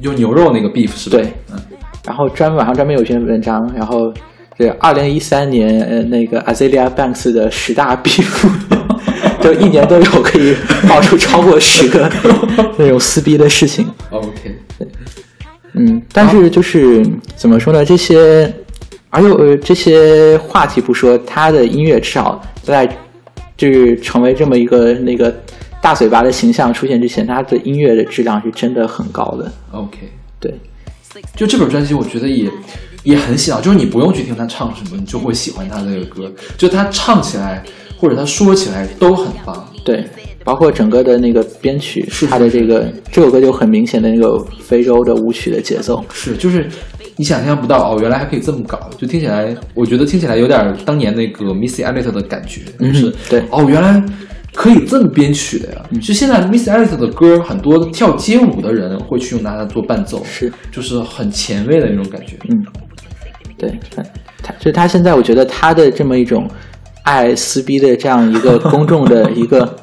[0.03, 1.17] 就牛肉那个 beef 是吧？
[1.17, 1.57] 对嗯，
[2.05, 4.13] 然后专网上专门有一篇文章，然后
[4.59, 8.49] 是二零一三年呃那个 Azealia Banks 的十大 beef，
[9.39, 10.53] 就一年都有可以
[10.87, 12.11] 爆出超过十个
[12.77, 13.89] 那种撕逼的事情。
[14.09, 14.55] OK，
[15.73, 17.01] 嗯，但是就是
[17.37, 17.85] 怎么说呢？
[17.85, 18.53] 这些，
[19.09, 22.85] 而且呃这些话题不说，他的音乐至少在
[23.55, 25.33] 就是成为这么一个那个
[25.81, 29.49] 大嘴巴的形象出现之前，他的音乐的质量是真的很高的。
[29.71, 29.97] OK，
[30.37, 30.53] 对，
[31.33, 32.49] 就这本专辑，我觉得也
[33.03, 37.63] 也很洗脑，就是你不用去听他唱什么，你就会喜欢他这个歌，就他唱起来
[37.97, 39.65] 或者他说起来都很棒。
[39.85, 40.05] 对，
[40.43, 46.03] 包括整个的那个编曲，是他的这个这首歌就很明显的那个非洲的舞曲的节奏。
[46.13, 46.67] 是，就是
[47.15, 54.03] 你想象不到哦，原来还可以这么搞，就听起来，我觉得听起来有点当年那个 Missy Elliott 的感觉，嗯就是对哦，原来
[54.53, 55.81] 可以这么编曲的呀。
[56.01, 62.35] 就现在 Missy Elliott 的歌，很多跳街舞的人会去用它做伴奏，是，就是很前卫的那种感觉。
[62.49, 62.63] 嗯，
[63.59, 64.01] 对，他
[64.41, 66.49] 他就是他现在，我觉得他的这么一种
[67.03, 69.75] 爱撕逼的这样一个 公众的一个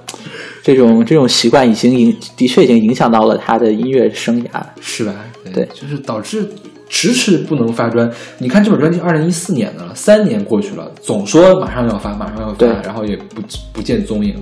[0.62, 4.48] 这种这种习惯，已经影的确已经影响到了他的音乐生涯。
[4.81, 5.15] 是吧？
[5.55, 6.48] 对就是导致
[6.89, 8.11] 迟迟不能发专。
[8.39, 13.43] 你看这本专辑，二零一四年的了，三年过去了，总说马上要发，马上要对发，然后也不
[13.73, 14.35] 不见踪影。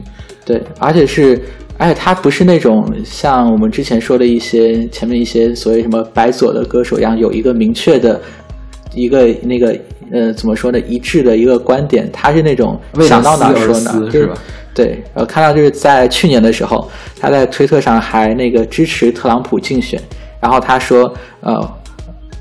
[0.45, 1.41] 对，而且是，
[1.79, 8.21] 而且他不是那种像我们之前说的一些前面一些所谓什么白左的歌手一样，有一个明确的
[8.95, 9.77] 一个那个
[10.11, 14.35] 呃怎么说呢一致的一个观点，他是那种想到哪儿说哪是吧
[14.75, 16.91] 对，我看到就是在去年的时候，
[17.21, 20.01] 他在推特上还那个支持特朗普竞选，
[20.41, 21.71] 然后他说呃。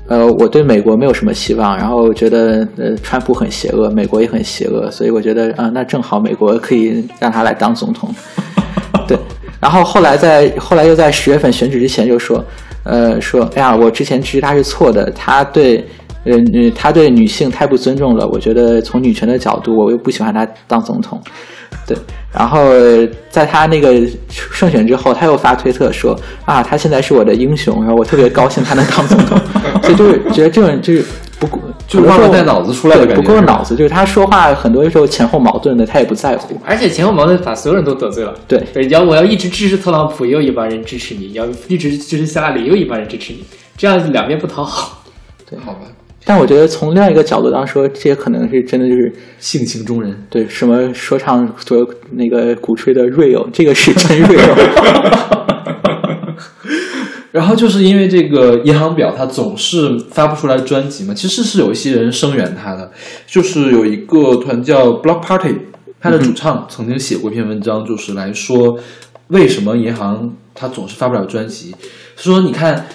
[0.06, 8.14] 呃，我对美国没有什么希望，然后觉得呃，川普很邪恶，美国也很邪恶，所以我觉得啊、那正好美国可以让他来当总统。
[9.08, 9.16] 对，
[9.58, 12.44] 然后后来在后来又在十月份选举之前就说，
[12.82, 15.82] 呃，说哎呀，我之前支持他是错的，他对，
[16.24, 21.20] 呃，呃他对女性太不尊重了，我觉得从女权的角度，我又不喜欢他当总统。
[21.86, 21.94] 对，
[22.32, 22.70] 然后
[23.28, 23.94] 在他那个
[24.30, 29.38] 胜选之后，他又发推特说啊，他现在是我的英雄，然后我特别高兴他能当总统，
[29.82, 31.04] 所以就是觉得这种就是
[31.38, 36.58] 不顾 就是忘了带脑子出来的感觉不够脑子，就是他说话很多时候前后矛盾的，他也不在乎。
[36.64, 38.32] 而且前后矛盾把所有人都得罪了。
[38.48, 43.44] 对对，你要我要一直支持特朗普，也有一帮人支持你；你要一直支持希拉里，也有一帮人支持你。
[43.76, 45.02] 这样两边不讨好。
[45.50, 45.80] 对好吧，
[46.26, 50.26] 但我觉得从另外一个角度上说，这些可能是真的就是性情中人。
[50.30, 54.54] 对什么说唱所那个鼓吹的 real，这个是真 real。
[57.30, 62.90] 然后就是因为这个银行表，它总是发不出来专辑嘛，其实是有一些人声援他的，
[63.26, 65.54] 就是有一个团叫 Block Party，
[66.00, 68.78] 他的主唱曾经写过一篇文章，就是来说
[69.28, 71.74] 为什么银行它总是发不了专辑，
[72.16, 72.86] 说你看。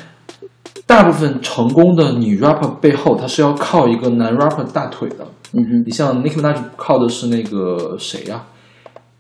[0.90, 5.18] 大部分成功的女 rapper 背后，它是要靠一个男 rapper 大腿的。
[5.54, 8.44] 嗯哼，你像 Nicki Minaj 靠的是那个谁呀、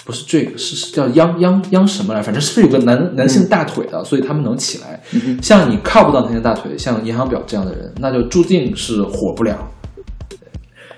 [0.04, 5.00] 不是 Drake，是是叫央央央什么来，反正是有个男男性大腿的，所以他们能起来。
[5.44, 9.56] 像你靠不到那些大腿，像银行表这样的人，那就注定是火不了。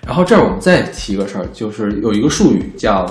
[0.07, 3.05] 然后这儿我们再提一个事儿，就是有一个术语叫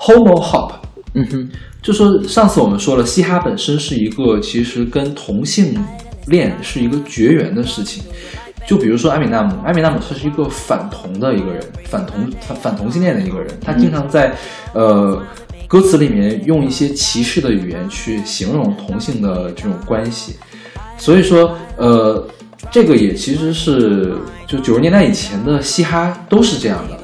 [0.00, 0.72] homo hop，
[1.14, 1.48] 嗯哼，
[1.80, 5.72] 就说上次我们说了，嘻哈本身是一个其实跟同性
[6.26, 8.02] 恋是一个绝缘的事情。
[8.66, 14.34] 就比如说艾米纳姆，艾米纳姆他是一个反同的一个人，反同反反同性恋的一个人，他经常在
[14.72, 15.22] 呃
[15.68, 20.34] 歌词里面用一些歧视的语言去形容同性的这种关系。
[20.98, 22.28] 所以说，呃，
[22.68, 24.16] 这个也其实是
[24.48, 26.98] 就九十年代以前的嘻哈都是这样的。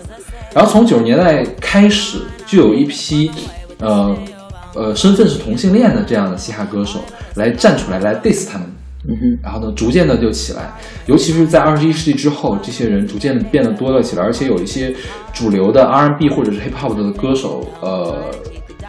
[0.52, 3.30] 然后从九十年代开始，就有一批
[3.78, 4.16] 呃
[4.74, 6.98] 呃身份是同性恋的这样的嘻哈歌手
[7.36, 8.66] 来站出来来 diss 他们。
[9.08, 10.72] 嗯哼，然后呢，逐渐的就起来，
[11.06, 14.94] 尤其是在二十一世纪之后，这些人逐渐变得多了起来，而且有一些
[15.32, 18.30] 主流的 R&B 或者是 Hip Hop 的歌手，呃，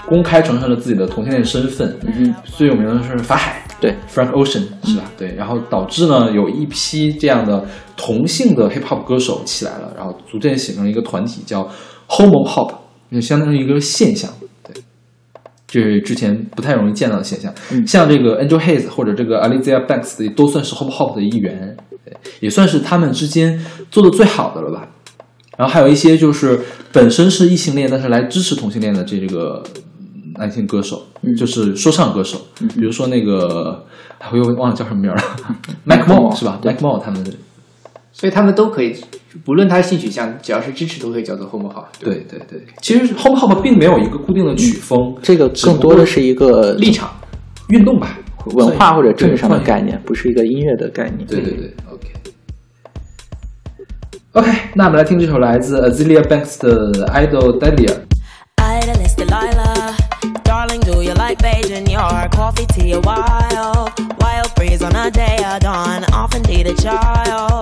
[0.05, 1.97] 公开承认了自己的同性恋身份。
[2.03, 5.03] 嗯哼，最有名的是法海，对，Frank Ocean 是吧？
[5.17, 7.65] 对，然后导致呢有一批这样的
[7.97, 11.67] 同性的 Hip Hop 歌手起来了，然后逐渐形成了一个团体，叫
[12.07, 12.71] Homo Hop，
[13.11, 14.29] 就相当于一个现象。
[15.73, 17.51] 对，这是之前不太容易见到的现象。
[17.71, 21.75] 嗯像这个 Angel Hayes 或者这个 Alicia Banks 的都算是 Homo Hop 的一员，
[22.39, 23.59] 也算是他们之间
[23.89, 24.87] 做的最好的了吧。
[25.57, 26.59] 然后还有一些就是
[26.91, 29.63] 本身是异性恋，但是来支持同性恋的这个
[30.39, 32.39] 男性歌手，嗯就是说唱歌手，
[32.75, 33.85] 比如说那个，
[34.19, 35.23] 哎我又忘了叫什么名儿了
[35.83, 37.23] Mac，Mac Mo 是吧对？Mac Mo 他们，
[38.13, 38.95] 所以他们都可以，
[39.43, 41.89] 不论他的性取向，只要是支持，都可以叫做 homo 好。
[41.99, 47.09] 对对对，其实 Home Hop 并没有一个固定的曲风，这个更多的是一个立场，
[47.69, 48.17] 运动吧，
[48.53, 51.25] 文化或者政治上的概念，不是一个音乐的概念。
[51.27, 52.07] 对对对，OK。
[54.33, 57.59] OK，那我们来听这首来自 Azealia Banks 的《Idol
[60.79, 61.89] do you like Beijing?
[61.89, 63.91] Your coffee, tea, a wild.
[64.19, 66.03] Wild breeze on a day of dawn.
[66.13, 67.52] Off indeed a child.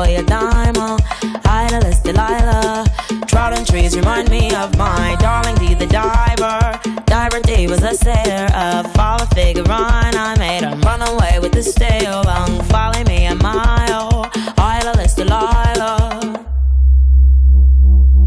[0.00, 0.74] For your dime.
[0.76, 0.98] Oh,
[1.44, 2.86] idolist Delilah.
[3.26, 6.60] Trotting trees remind me of my darling D the diver.
[7.04, 10.14] Diver D was a sailor, a follow figure run.
[10.14, 12.62] I made him run away with the stale lung.
[12.74, 14.30] Follow me a mile.
[14.56, 16.46] Idolist Delilah.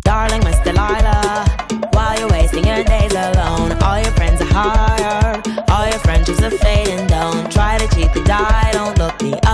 [0.04, 1.46] Darling Miss Delilah,
[1.94, 6.52] while you're wasting your days alone, all your friends are hired, all your friendships are
[6.52, 7.08] fading.
[7.08, 8.98] Don't try to cheat the die, don't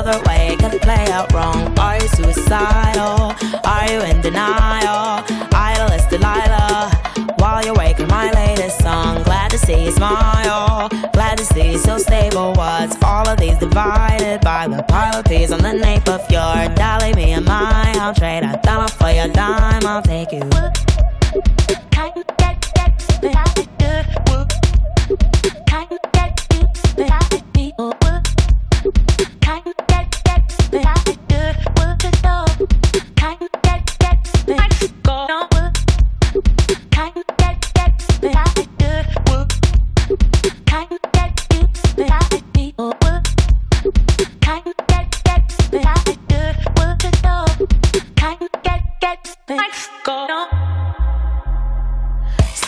[0.09, 1.77] other way, could play out wrong.
[1.77, 3.33] Are you suicidal?
[3.63, 5.23] Are you in denial?
[5.53, 6.91] Idolist Delilah,
[7.37, 11.77] while you're waking my latest song, glad to see you smile, glad to see you
[11.77, 12.53] so stable.
[12.53, 16.73] What's all of these divided by the pile of peas on the nape of your
[16.75, 17.13] dolly?
[17.13, 20.49] Me and my, I'll trade a dollar for your dime, I'll take you.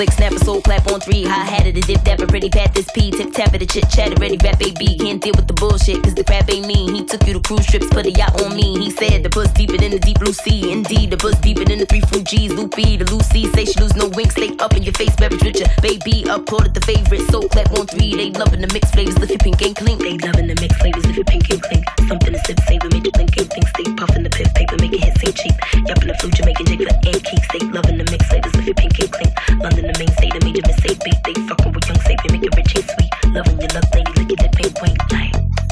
[0.01, 1.23] Slick snapper, soul clap on three.
[1.23, 3.11] High hatted, a dip dapper, pretty pat this P.
[3.11, 4.97] Tip tap it, a chit chat, ready rap AB.
[4.97, 6.95] Can't deal with the bullshit, cause the crap ain't mean.
[6.95, 8.79] He took you to cruise trips, put a yacht on me.
[8.79, 10.71] He said the bus deeper than the deep blue sea.
[10.71, 12.51] Indeed, the bus deeper than the three fruit G's.
[12.51, 15.67] Loopy, the Lucy, say she lose no wings, stay up in your face, beverage ya.
[15.83, 18.17] Baby, uploaded the favorite, soul clap on three.
[18.17, 20.01] They loving the mixed flavors, lift your pink and clink.
[20.01, 21.85] They loving the mixed flavors, lift your pink and clink.
[22.09, 25.05] Something to sip, savor, make you think, think, stay puffing the piff paper, make it
[25.05, 25.53] hit, seem cheap.
[25.85, 28.73] Yup in the flute, Jamaican jig and antique, stay loving the mixed flavors, lift your
[28.81, 29.33] pink and clink.
[29.61, 32.55] London, the main state, a major mistake, beat, they fucking with young savior, make it
[32.55, 33.33] rich and sweet.
[33.33, 35.70] Loving your luck, lady, look at that pink wink, like.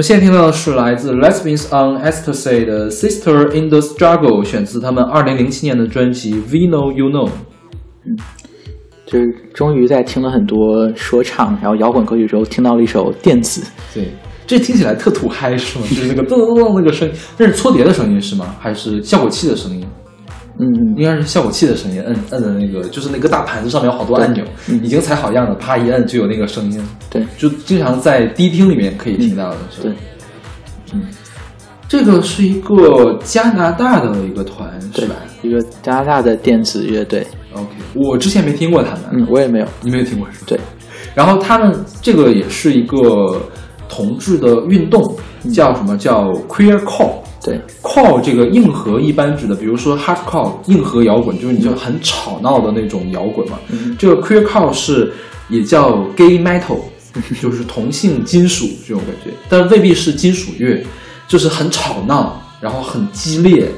[0.00, 7.28] 我们现在听到的是来自 Lesbians on Ecstasy 的《Sister in the Struggle》，选自他们二零零七年的专辑《We Know You Know》。
[8.06, 8.16] 嗯
[9.04, 13.62] 就是终于在听了很多说唱，然后摇滚歌曲之后，听到了一首电子，
[13.92, 14.08] 对，
[14.46, 15.84] 这听起来特土嗨是吗？
[15.90, 18.56] 就是那个噔噔噔那个声音，那是搓碟的声音是吗？
[18.58, 19.86] 还是效果器的声音？
[20.60, 24.80] 嗯，应该是效果器的声音，摁摁的那个，就是那个大盘子上面有好多按钮，嗯。
[24.84, 27.24] 已经踩好样了，啪一摁就有那个声音，对。
[27.38, 29.56] 就经常在迪厅里面可以听到的。
[29.70, 29.94] 是吧
[30.92, 31.00] 对，
[31.88, 40.44] 这个是一个加拿大的一个团，是吧，一个加拿大的电子乐队，？OK，我之前没听过他们，嗯，我也没有，你没有听过是吧？
[40.46, 40.60] 对，
[41.14, 43.40] 然后他们这个也是一个
[43.88, 45.16] 同志的运动，
[45.52, 45.96] 叫什么？
[45.96, 47.19] 叫 queer core。
[47.42, 53.58] 对，core 这个硬核一般指的，比如说 hardcore 硬核摇滚，就是你就很吵闹的那种摇滚嘛。
[53.98, 55.12] 这个 queer core 是
[55.48, 56.80] 也叫 gay metal，
[57.40, 60.84] 就是同性金属这种感觉，但未必是金属乐，
[61.26, 63.70] 就是很吵闹，然后很激烈。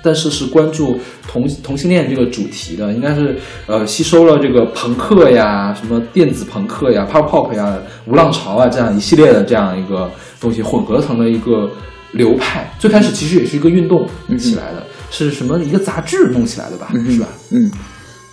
[0.00, 0.96] 但是是关注
[1.26, 3.36] 同同性恋这个主题的，应该是
[3.66, 7.76] 呃吸收了这个朋克呀、什么电子朋克呀、pop pop 呀、
[8.06, 10.08] 无浪潮啊这样一系列的这样一个
[10.40, 11.68] 东西混合成了一个
[12.12, 12.70] 流派。
[12.78, 14.06] 最开始其实也是一个运动
[14.38, 16.90] 起来的，是什么一个杂志弄起来的吧？
[16.92, 17.28] 是吧？
[17.50, 17.70] 嗯，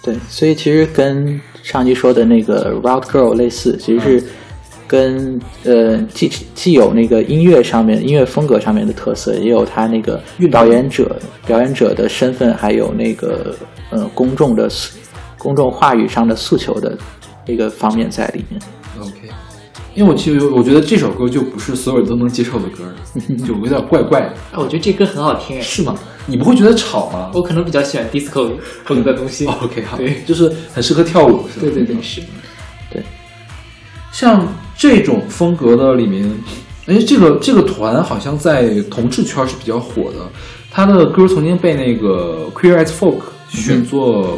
[0.02, 4.24] 对，所以其实跟上期说的那个 Route Girl 类似，其实是
[4.88, 10.22] 跟呃既既有那个音乐上面音乐风格上面的特色，也有他那个
[10.52, 13.56] 表演者表演者的身份，还有那个
[13.90, 14.70] 呃公众的
[15.38, 16.96] 公众话语上的诉求的
[17.48, 18.62] 一个方面在里面。
[19.00, 19.30] OK，
[19.96, 22.84] 因为我其实我觉得这首歌就不是所有人都能接受的歌，
[23.48, 25.96] 就有点怪怪的，啊，我觉得这歌很好听哎，是吗？
[26.28, 27.32] 你不会觉得吵吗？
[27.34, 28.52] 我可能比较喜欢 disco
[28.84, 29.46] 风的东西。
[29.46, 31.62] OK 好，对就是很适合跳舞，是吧？
[31.62, 32.22] 对对对，是。
[32.92, 33.02] 对
[34.12, 34.48] 像
[34.78, 36.30] 这种风格的里面，
[36.88, 40.30] 哎，这个这个团好像在同志圈是比较火的，
[40.70, 44.38] 他的歌曾经被那个 Queer as Folk 选作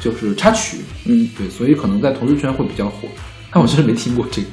[0.00, 3.08] 就是插曲，嗯，对，所以可能在同志圈会比较火。
[3.50, 4.48] 但我真是没听过这个，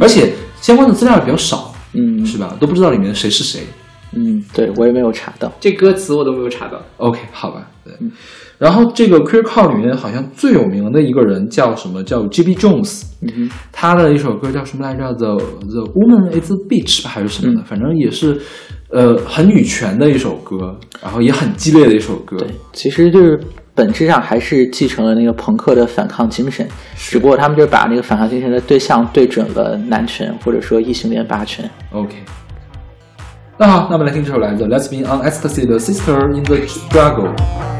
[0.00, 2.56] 而且相关的资料也比较少，嗯是吧？
[2.60, 3.62] 都不知道里面谁是谁。
[4.12, 5.52] 嗯，对我也没有查到。
[5.60, 6.80] 这歌词我都没有查到。
[6.96, 7.92] OK，好吧，对。
[8.56, 12.02] 然后这个 Queer Call 里面好像最有名的一个人叫什么？
[12.02, 12.54] 叫 G.B.
[12.54, 13.02] Jones。
[13.20, 17.64] 嗯他的一首歌叫什么来着？The The Woman is a Bitch 吧，还是什么的？
[17.64, 18.40] 反正也是，
[18.90, 22.36] 呃，很女权的一首歌，然后也很激烈的一首歌。
[22.38, 23.40] 对，其实就是
[23.74, 31.68] 本质上还是继承了那个朋克的反抗精神，只不过他们就把那个反抗精神的对象对准了男权或者说异性恋霸权。
[31.90, 32.14] OK。
[33.58, 37.75] 那好，那我们来听这首来自 Lesbian on Ecstasy 的 Sister in the Struggle。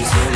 [0.00, 0.33] You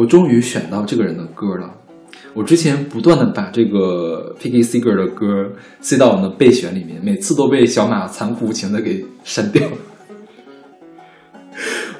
[0.00, 1.70] 我终于选到这个人的歌了。
[2.32, 5.26] 我之前不断的把这个 Piggy Seeger 的歌
[5.80, 9.62] 塞到我们的备选里面，每次都被小马残酷无情的给删掉。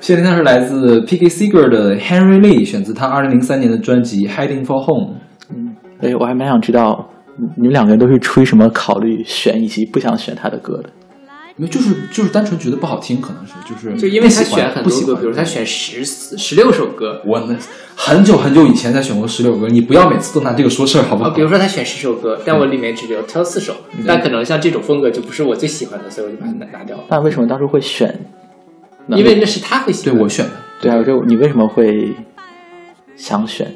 [0.01, 5.14] 现在是来自 Piggy Seeger 的 Henry Lee，选自他2003年的专辑《Hiding for Home》。
[5.55, 7.10] 嗯哎，我还蛮想知道
[7.59, 10.89] 你们两个人都是出于什么考虑选以及不想选他的歌的。
[11.60, 17.54] 因为就是就是单纯觉得不好听，可能是就是就因为他选很多歌，比如他选十四、十六首歌我呢
[17.94, 21.36] 很久很久以前才选过十六歌，你不要每次都拿这个说事儿好不啊，好？
[21.36, 23.74] 比如说他选十首歌，但我里面只有挑四首，
[24.06, 27.04] 但可能像这种风格就不是我最喜欢的，所以我就把它拿拿掉了。
[27.10, 28.18] 那为什么当初会选？
[29.08, 30.16] 因为那是他会喜欢。
[30.16, 32.16] 对我选的，对啊，就你为什么会
[33.16, 33.70] 想选？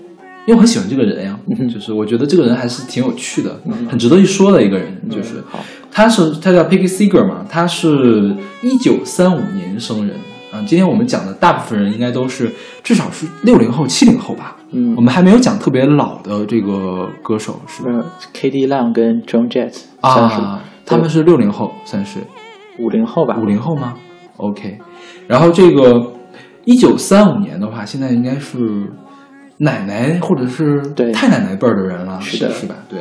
[0.47, 5.63] 因为我很喜欢这个人呀，嗯就是我觉得这个人还是挺有趣的，很值得一说的一个人，就是好，
[5.95, 10.17] 他是他叫 Piggy Seeger 嘛，他是一九三五年生人
[10.53, 10.59] 啊。
[10.67, 12.53] 今天我们讲的大部分人应该都是
[12.83, 14.57] 至少是六零后、七零后吧。
[14.73, 17.91] 嗯我们还没有讲特别老的这个歌手，是吧？
[17.93, 22.19] 呃，K D Lang 跟 John Jett 啊，他们是六零后，算是
[22.81, 23.39] 五零后吧？
[23.41, 23.95] 五零后吗
[24.39, 24.77] ？OK，
[25.29, 26.13] 然后这个
[26.65, 28.59] 一九三五年的话，现在应该是
[29.59, 32.75] 奶奶或者是对太奶奶辈儿的人了，是的是吧？
[32.89, 32.99] 对。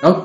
[0.00, 0.20] 然后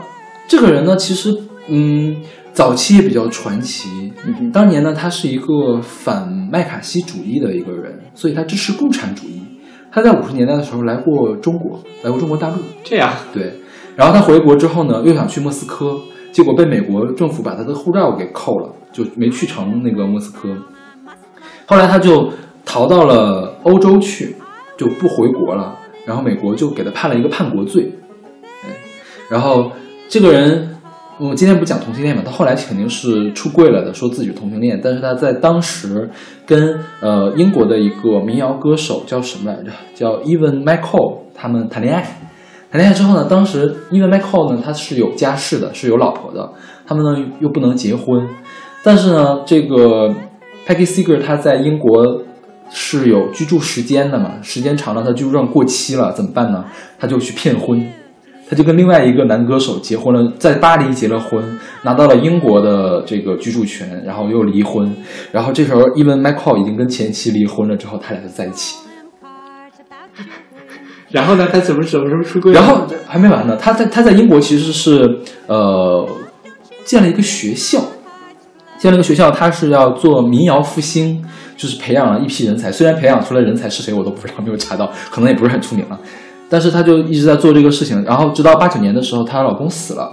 [0.48, 1.36] 这个人呢，其实
[1.68, 2.18] 嗯，
[2.54, 4.12] 早期也比较传奇。
[4.26, 9.42] 嗯哼当年呢，他是一个反麦卡锡主义的一个人，所以他支持共产主义。
[9.92, 12.56] 他在五十年代的时候来过中国，来过中国大陆。
[12.84, 13.54] 这样，对，
[13.96, 15.98] 然后他回国之后呢，又想去莫斯科，
[16.32, 20.50] 结果被美国政府把他的护照给扣了，就没去成那个莫斯科。
[21.66, 22.30] 后来他就
[22.66, 24.36] 逃到了欧洲去，
[24.78, 25.80] 就不回国了。
[26.06, 27.92] 然后美国就给他判了一个叛国罪。
[28.66, 28.70] 哎，
[29.30, 29.72] 然后
[30.08, 30.75] 这个人，
[31.18, 34.78] 我今天不讲同性恋嘛，他后来肯定是出柜了的，说自己是同性恋。
[34.84, 36.10] 但是他在当时
[36.46, 39.72] 跟呃英国的一个民谣歌手叫什么来着？
[39.94, 42.02] 叫 Even Michael，他们谈恋爱。
[42.70, 46.52] 谈恋爱之后呢，当时 Even Michael 呢，他是有家室的，是有老婆的，
[46.86, 48.28] 他们呢又不能结婚，
[48.84, 50.14] 但是呢，这个
[50.68, 52.24] Peggy Seeger 他在英国
[52.70, 56.66] 是有居住时间的嘛，时间长了他居住证过期了，怎么办呢？
[57.00, 57.90] 他就去骗婚，
[58.48, 61.44] 他就跟另外一个男歌手结婚了，在巴黎结了婚，
[61.84, 64.96] 拿到了英国的这个居住权，然后又离婚，
[65.32, 68.78] 然后这时候 Evan McCall 已经跟前妻离婚了之后，他俩就在一起。
[71.10, 72.52] 然后呢，他怎么什么时候出柜？
[72.54, 76.08] 然后还没完呢，他在他在英国其实是呃
[76.84, 77.80] 建了一个学校，
[78.78, 81.24] 建了一个学校，他是要做民谣复兴，
[81.58, 82.72] 就是培养了一批人才。
[82.72, 86.00] 虽然培养出来人才是谁我都不知道，没有查到，可能也不是很出名了。
[86.56, 90.10] 但是她就一直在做这个事情，然后直到八九年的时候，她老公死了，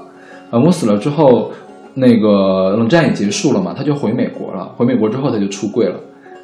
[0.50, 1.52] 老公死了之后，
[1.94, 4.74] 那个冷战也结束了嘛，她就回美国了。
[4.76, 5.94] 回美国之后，她就出柜了，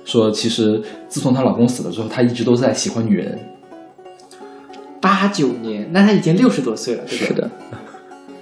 [0.04, 3.36] 说其实自从她老公死了之后，她一直都在喜欢女人。
[5.00, 7.02] 八九年，那她已经六十多岁了？
[7.04, 7.50] 是的，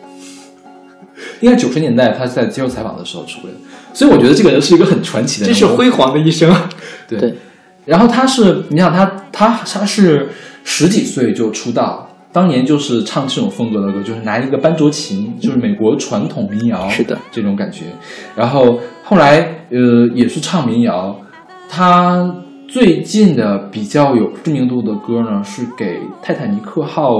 [1.41, 3.57] 应该九十年代他在接受采访的时候出柜的，
[3.95, 5.55] 所以我觉得这个人是一个很传奇的人。
[5.55, 6.55] 这是辉煌的一生。
[7.09, 7.19] 对。
[7.19, 7.35] 对
[7.87, 10.29] 然后他是，你想他他他是
[10.65, 17.85] 十几岁就出道，当年就是唱这种风格的歌，就是拿一个班卓琴，就是美国传统民谣，是的这种感觉。
[18.37, 19.39] 然后后来
[19.71, 21.17] 呃也是唱民谣，
[21.69, 22.35] 他
[22.69, 27.11] 最近的比较有知名度的歌呢，是给泰坦尼克号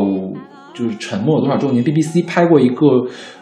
[0.75, 2.87] 就是沉没多少周年，BBC 拍过一个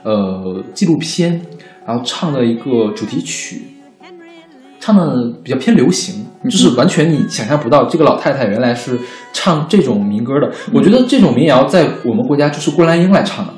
[0.02, 1.40] 呃纪录片，
[1.86, 3.62] 然后唱的一个主题曲，
[4.84, 8.98] 唱的比较偏流行，就是完全你想象不到，这个老太太原来是
[9.32, 10.52] 唱这种民歌的。
[10.74, 13.52] 我觉得这种民谣在我们国家就是郭兰英来唱的，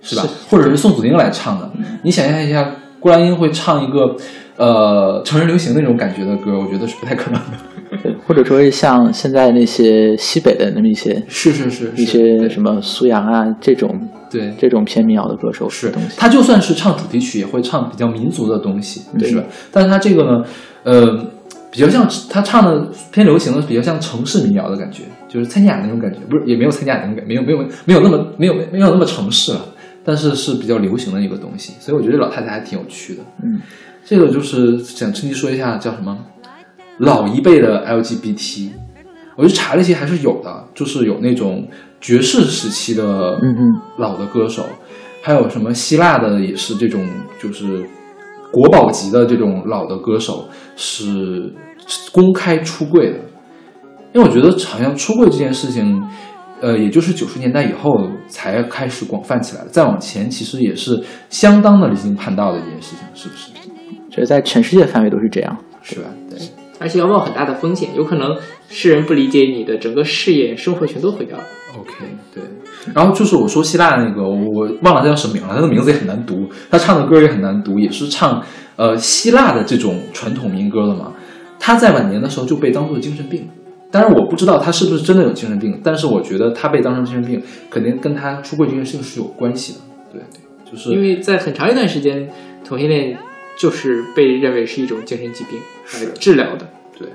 [0.00, 0.24] 是吧？
[0.48, 1.68] 或者是宋祖英来唱的。
[2.04, 2.70] 你想象一下，
[3.00, 4.16] 郭兰英会唱一个
[4.56, 7.58] 呃成人流行那种感觉的歌，我觉得是不太可能的。
[8.02, 19.44] 对 或者说是像现在那些西北的那么一些是是是，一些什么苏阳啊这种对这种偏民谣的歌手是东西，他就算是唱主题曲，也会唱比较民族的东西，对是吧？
[19.70, 20.44] 但是他这个呢，
[20.82, 21.26] 呃，
[21.70, 29.60] 比较像他唱的偏流行的，比较像城市民谣的感觉，就是蔡健雅那种感觉，不是也没有蔡健雅那种感觉，没有没有没有那么没有没有那么城市了，
[30.04, 33.22] 但是是比较流行的一个东西，所以我觉得老太太还挺有趣的。
[33.42, 33.60] 嗯，
[34.04, 36.16] 这个就是想趁机说一下叫什么
[36.98, 38.70] 老一辈的 LGBT，
[39.36, 41.68] 我去查了一些还是有的，就是有那种
[42.00, 44.64] 爵士时期的嗯嗯老的歌手，
[45.22, 47.06] 还有什么希腊的也是这种
[47.40, 47.84] 就是
[48.52, 51.52] 国宝级的这种老的歌手是
[52.12, 53.18] 公开出柜的，
[54.12, 56.02] 因为我觉得好像出柜这件事情。
[56.60, 60.98] 呃，也就是九十年代以后才开始广泛起来的，再往前其实也是
[61.28, 63.50] 相当的离经叛道的一件事情，是不是？
[64.08, 65.54] 就是在全世界范围都是这样。
[65.82, 66.06] 是吧？
[66.84, 68.36] 对，而且要冒很大的风险，有可能
[68.68, 71.44] 世人不理解你的整个事业、生活全都毁掉了。
[71.78, 71.92] OK，
[72.32, 72.42] 对。
[72.94, 78.44] 然后就是我说希腊那个，我忘了他叫什么名了，他的名字也很难读，他唱的歌也很难读，也是唱
[78.76, 81.12] 呃希腊的这种传统民歌的嘛。
[81.58, 83.48] 他在晚年的时候就被当做精神病，
[83.90, 89.78] 当然我不知道他是不是真的有精神病，但是我觉得他被当成精神病，肯定跟他出柜这件事情是有关系的。
[90.12, 90.20] 对，
[90.70, 92.28] 就是因为在很长一段时间，
[92.62, 93.16] 同性恋
[93.58, 95.58] 就是被认为是一种精神疾病
[95.94, 96.68] 来治疗的。
[96.98, 97.08] 对，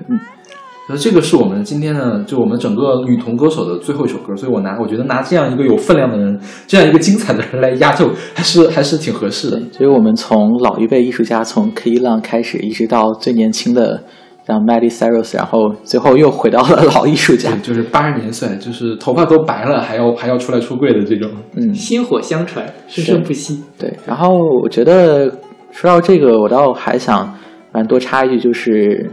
[0.88, 9.60] 那这个是我们今天的，就我们整个女童歌手的最后一首歌，所以我拿我觉得拿这样一个有分量的人，这样一个精彩的人来压轴，还是还是挺合适的。
[9.70, 14.02] 所以我们从老一辈艺术家，从 K 浪开始，一直到最年轻的
[14.44, 17.60] 像 Miley Cyrus，然后最后又回到了老艺术家对，。
[17.60, 21.30] 就是八十年岁，就是头发都白了，还要还要出来出柜的这种。
[21.54, 23.62] 嗯，薪火相传，生生不息。
[23.78, 23.96] 对。
[24.04, 24.30] 然后
[24.60, 25.30] 我觉得
[25.70, 27.32] 说到这个，我倒还想
[27.72, 29.08] 蛮多插一句，就是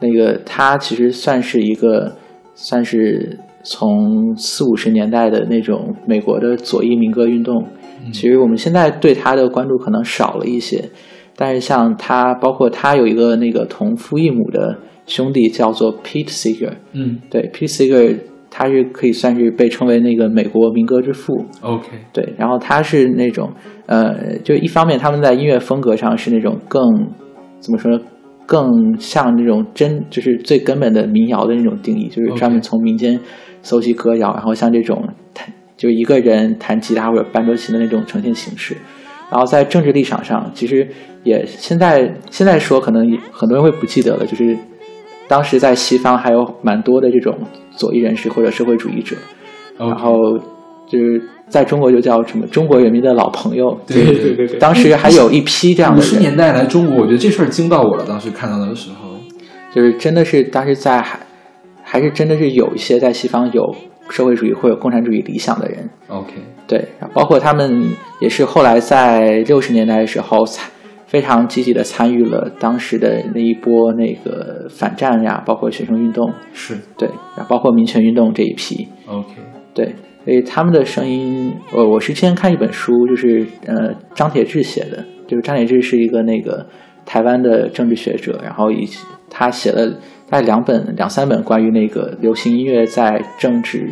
[0.00, 2.16] 那个他其实算是一个，
[2.54, 7.66] 算是从四五十年代的那种美国的左翼民歌运动。
[8.12, 10.90] 其实我们现在对他的关注可能少了一些，
[11.34, 18.16] 但是像他，包括他有一个那个同父异母的兄弟叫做 Pete Seeger，嗯对 Pete Seeger，
[18.48, 21.44] 他是可以算是被称为那个美国民歌之父。
[21.62, 23.50] ，OK，对，然后他是那种
[23.86, 26.80] 呃，就一方面他们在音乐风格上是那种更
[27.58, 27.98] 怎么说呢，
[28.46, 33.18] 更像那种真就是最根本的民谣的那种定义，就是专门从民间
[33.62, 38.76] 搜集歌谣，然后像这种弹就一个人弹吉他或者伴奏琴的那种呈现形式。
[39.28, 40.88] 然后在政治立场上，其实
[41.24, 44.56] 也现在现在说可能也很多人会不记得了，就是
[45.26, 47.36] 当时在西方还有蛮多的这种
[47.72, 49.16] 左翼人士或者社会主义者，
[49.76, 50.12] 然后
[50.86, 54.46] 就是在中国就叫什么中国人民的老朋友，对对对对。
[54.46, 58.04] 对当时还有一批这样的人，十年代来中国，我觉得这事儿惊到我了。
[58.06, 59.18] 当时看到的时候，
[59.74, 61.18] 就是真的是当时在还
[61.82, 63.74] 还是真的是有一些在西方有
[64.08, 66.32] 社会主义或者共产主义理想的人，OK，
[66.66, 67.84] 对，包括他们
[68.20, 70.70] 也是后来在六十年代的时候参
[71.06, 76.76] 非常积极的参与了当时的那一波那个反战呀，包括学生运动，是。
[76.98, 77.08] 对，
[77.48, 79.28] 包括民权运动这一批，OK，
[79.72, 79.94] 对，
[80.26, 86.66] 所以他们的声音，我我是之前看一本书，就是呃张铁志写的，就是张铁志是一个那个
[87.04, 88.84] 台湾的政治学者，然后以
[89.30, 89.86] 他写了
[90.28, 93.88] 大概两本两三本关于那个流行音乐在政治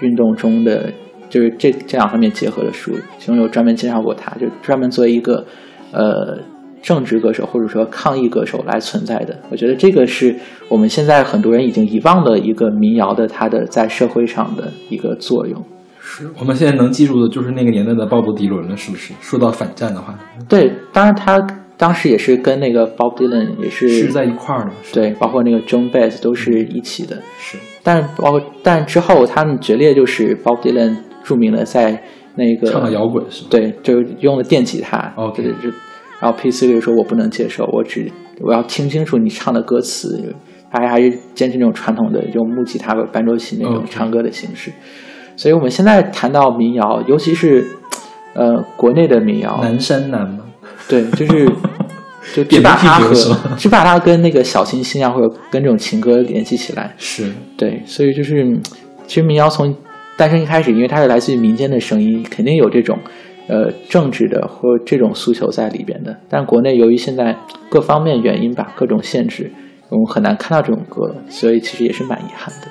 [0.00, 0.92] 运动中的，
[1.28, 5.44] 就是这这两方面结合的书，其中有专门介绍过他，就专门作为一个
[5.90, 6.38] 呃
[6.82, 9.38] 政治歌手或者说抗议歌手来存在的。
[9.50, 10.34] 我觉得这个是
[10.68, 15.64] 我们现在很多人已经遗忘的一个民谣的它的在社会上的一个作用。
[16.04, 19.14] 是我们现在能记住的就是那个年代的鲍勃迪伦了，是不是？
[19.20, 20.18] 说到反战的话，
[20.48, 21.40] 对，当然他
[21.76, 27.16] 当时也是跟那个 Bob Dylan 也是是在一块儿的，对，包括那个 John Baez 都是一起的。
[27.38, 32.02] 是但包括但之后他们决裂，就是 Bob Dylan 著名的在
[32.34, 33.48] 那个唱了摇滚是吧？
[33.50, 35.12] 对，就是用了电吉他。
[35.16, 35.76] OK 就是就
[36.22, 38.08] 然后 P C 就说我不能接受，我只
[38.40, 40.32] 我要听清楚你唱的歌词，
[40.70, 44.70] 他还还是坚持那种传统的用木吉他和伴奏琴那种唱歌的形式。
[45.34, 47.66] 所以我们现在谈到民谣，尤其是
[48.34, 50.44] 呃国内的民谣，南山南吗？
[50.88, 51.44] 对，就是
[52.32, 53.12] 就只点把它和
[53.56, 56.94] 只把它跟那个小清新啊，或者跟这种情歌联系起来。
[56.98, 58.62] 是对，所以就是嗯
[59.08, 59.74] 其实民谣从
[60.16, 62.96] 诞生一开始，因为它是来自于民间的声音，肯定有这种
[63.52, 66.16] 呃政治的或这种诉求在里边的。
[66.30, 67.36] 但国内由于现在
[67.68, 69.52] 各方面原因吧，各种限制，
[69.90, 72.68] 我们很难看到这种歌了，所以其实也是蛮遗憾的。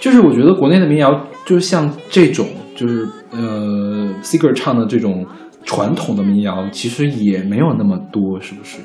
[0.00, 5.24] 就是我觉得国内的民谣，就是像这种，就是呃 s i g e r 唱的这种
[5.64, 8.78] 传统的民谣，其实也没有那么多，是不是？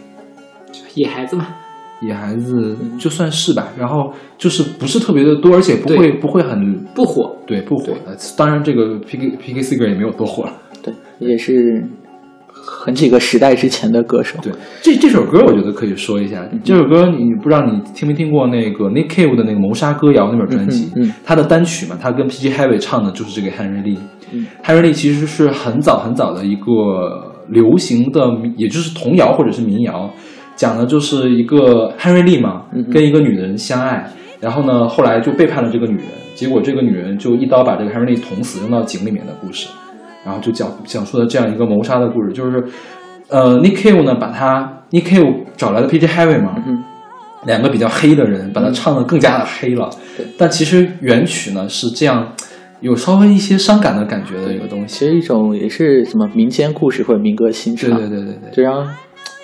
[0.94, 1.48] 野孩子嘛，
[2.02, 7.36] 野孩子就算是吧，然后就是不是特别的多，而且不会不会很不火。
[7.48, 8.16] 对不火的。
[8.38, 10.54] 当然，这个 P K P K s i g e r 也没有多火了。
[11.20, 11.84] 对，也是
[12.50, 14.38] 很几个时代之前的歌手。
[14.42, 16.46] 对，这这首歌我觉得可以说一下。
[16.64, 20.92] 这首歌你不知道你听没听过那个 Nick Cave 的那个《谋杀歌谣》那本专辑？
[20.96, 23.98] 嗯他的单曲嘛，他跟 P G Harvey 唱的就是这个 Henry Lee。
[24.32, 28.22] 嗯 Henry Lee 其实是很早很早的一个流行的，
[28.58, 30.10] 也就是童谣或者是民谣，
[30.56, 34.12] 讲的就是一个 Henry Lee 嘛，嗯嗯跟一个女人相爱，
[34.42, 39.70] 然后呢后来就背叛了这个女人，结果这个女人就一刀把这个 Henry Lee 捅死，扔到井里面的故事。
[40.28, 42.62] 然后就讲讲述了这样一个谋杀的故事，就是，
[43.30, 46.06] 呃，Nick Cave 呢把他 Nick Cave 找来的 P.J.
[46.06, 46.84] Harvey 嘛，嗯
[47.46, 49.90] 两个比较黑的人，把他唱的更加的黑了。
[50.18, 52.34] 对但其实原曲呢是这样，
[52.82, 55.00] 有稍微一些伤感的感觉的一个东西。
[55.00, 58.86] 其实一种也是什么民间故事或者民歌欣对，对对对对，就让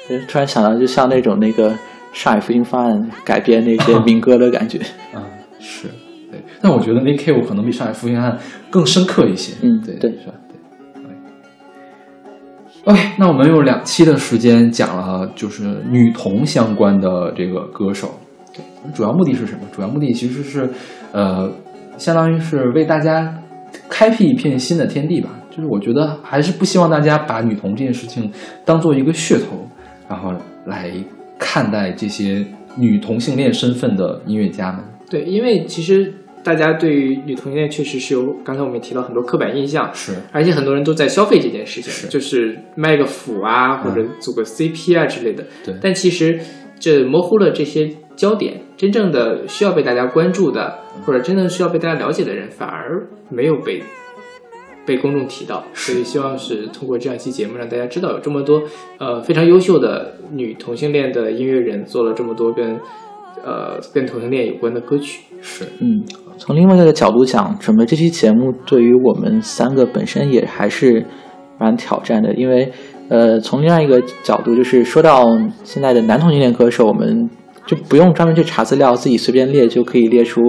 [0.10, 1.74] 就突然想到，就像那种那个
[2.12, 4.80] 上海复兴方案改编那些民歌的感觉。
[5.16, 5.24] 啊，
[5.60, 5.88] 是，
[6.30, 6.42] 对。
[6.62, 8.38] 但我觉得那 K 五可能比上海复兴案
[8.70, 9.54] 更深刻一些。
[9.62, 10.34] 嗯对嗯对是吧？
[12.86, 18.20] OK，那我们用两期的时间讲了就是女同相关的这个歌手。
[18.94, 19.62] 主要目的是什么？
[19.74, 20.70] 主要目的其实是，
[21.14, 21.50] 呃，
[21.98, 23.42] 相当于是为大家
[23.88, 25.30] 开辟一片新的天地吧。
[25.50, 28.30] 就是我觉得还是不希望大家把女同这件事情
[28.66, 29.66] 当做一个噱头，
[30.10, 30.34] 然后
[30.66, 30.92] 来
[31.40, 32.46] 看待这些
[32.76, 34.84] 女同性恋身份的音乐家们。
[35.10, 36.14] 对，因为其实
[36.44, 40.14] 大家对于女同性恋确实是有，刚才我们也提到很多刻板印象，是。
[40.32, 42.08] 而且很多人都在消费这件事情，是。
[42.08, 45.46] 就是卖个腐啊，或者组个 CP 啊之类的。
[45.66, 45.74] 对。
[45.82, 46.40] 但其实
[46.78, 53.82] 这模糊了这些焦点，真正的需要被大家关注的，或者真正需要被大家了解的人，反而没有被
[54.86, 55.64] 被公众提到。
[55.74, 58.62] 所以希望是通过这样一期节目，让大家知道有这么多
[59.00, 62.78] 呃非常优秀的女同性恋的音乐人，做了这么多跟
[63.44, 65.22] 呃跟同性恋有关的歌曲。
[65.42, 66.04] 是，嗯，
[66.38, 71.06] 从另外一个角度讲，准备这期节目对于我们三个本身也还是
[71.60, 72.72] 蛮挑战的，因为
[73.10, 75.26] 呃，从另外一个角度，就是说到
[75.64, 77.30] 现在的男同性恋歌手，我们
[77.66, 80.42] 就不用专门去查资料，自己随便列就可以列出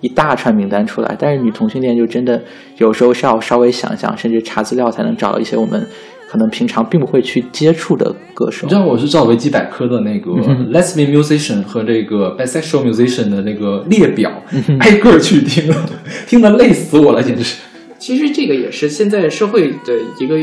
[0.00, 1.16] 一大串名单出来。
[1.18, 2.42] 但是女同性恋就真的
[2.78, 5.86] 有时候是要稍微想想，甚至查资料才能找到一些我们
[6.30, 8.74] 可能平常并不会去接触的歌手你知。
[8.76, 10.30] 道我是照维基百科的那个
[10.70, 14.30] lesbian musician 和这个 bisexual musician 的那个列表，
[14.78, 15.68] 挨个儿去听，
[16.28, 17.56] 听得累死我了，简直是。
[17.98, 20.38] 其实这个也是现在社会的一个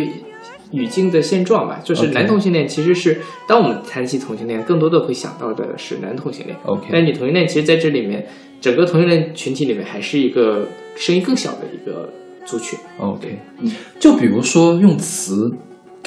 [0.71, 6.57] 语境的现状吧，就是男同性恋其实是当我们谈起同性恋，更多的会想到的是男同性恋。
[6.65, 8.27] OK 但女同性恋其实在这里面，
[8.59, 12.09] 整个同性恋群体里面还是一个声音更小的一个
[12.45, 12.77] 族群。
[12.99, 13.39] OK，
[13.97, 15.49] 就比如说用词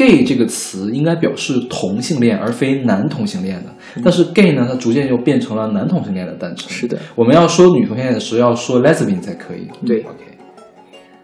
[0.01, 3.71] “gay” 这个词应该表示同性恋而非男同性恋的，
[4.03, 6.71] 但是 “gay” 呢，它逐渐又变成了男同性恋的诞生。
[6.71, 9.69] 是的，我们要说女同性恋的时候要说 lesbian 才可以。
[9.87, 10.25] 对，OK，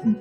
[0.05, 0.15] 嗯，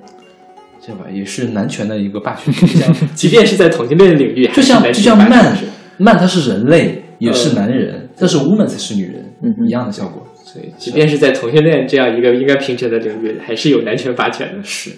[0.79, 2.93] 这吧也是男权的一个霸权倾向。
[3.13, 5.57] 即便是在同性恋领域，就像就像 man
[5.97, 10.25] man 它是人类，也是男人，但是 woman 才是女人，嗯一样的效果。
[10.43, 14.63] 所以即便是在同性恋这样一个应该平权的领域，还是有男权霸权的。
[14.63, 14.91] 是，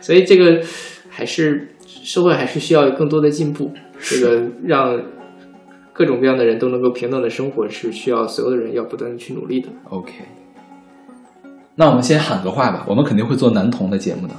[0.00, 0.60] 所以这个
[1.08, 1.68] 还是
[2.08, 3.70] 社会还是需要更多的进步，
[4.00, 4.98] 这个让
[5.92, 9.68] 各种各样的人都能够平等的生活，是需要所有的人要不断的去努力的。
[9.90, 10.10] OK，
[11.74, 14.32] 那我们先喊个话吧，我们肯定会做男同的节目的，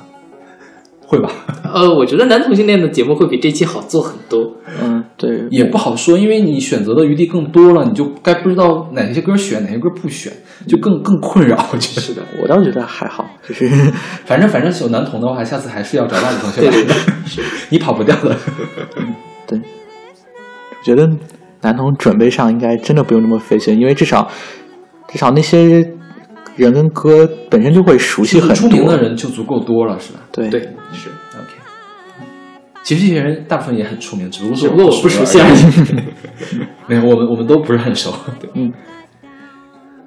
[1.06, 1.30] 会吧？
[1.72, 4.56] 呃，我觉得男同性恋的节目会比这期好做很多。
[4.82, 4.89] 嗯，
[5.20, 10.32] 对，也不好说，因为你选择的余地更多了，你就该不知道哪些歌选，哪些歌不选，
[10.66, 11.58] 就更更困扰。
[11.74, 13.68] 我觉得是的，我倒觉得还好，就是
[14.26, 16.96] 反正反正有男同的话，下次还是要找到女同学来的，
[17.70, 18.34] 你跑不掉的。
[19.46, 21.06] 对，我觉得
[21.62, 24.32] 男童准备上应该真的不用那么费心，因为至少
[25.10, 25.86] 至少那些
[26.56, 28.56] 人跟歌本身就会熟悉很多。
[28.56, 30.62] 出名的人就足够多了，是吧对对，
[30.94, 31.10] 是。
[32.84, 36.66] 其实这些人大部分也很出名，只不过是只不过我不熟悉而而已。
[36.88, 38.14] 没有，我们我们都不是很熟。
[38.56, 38.72] 嗯，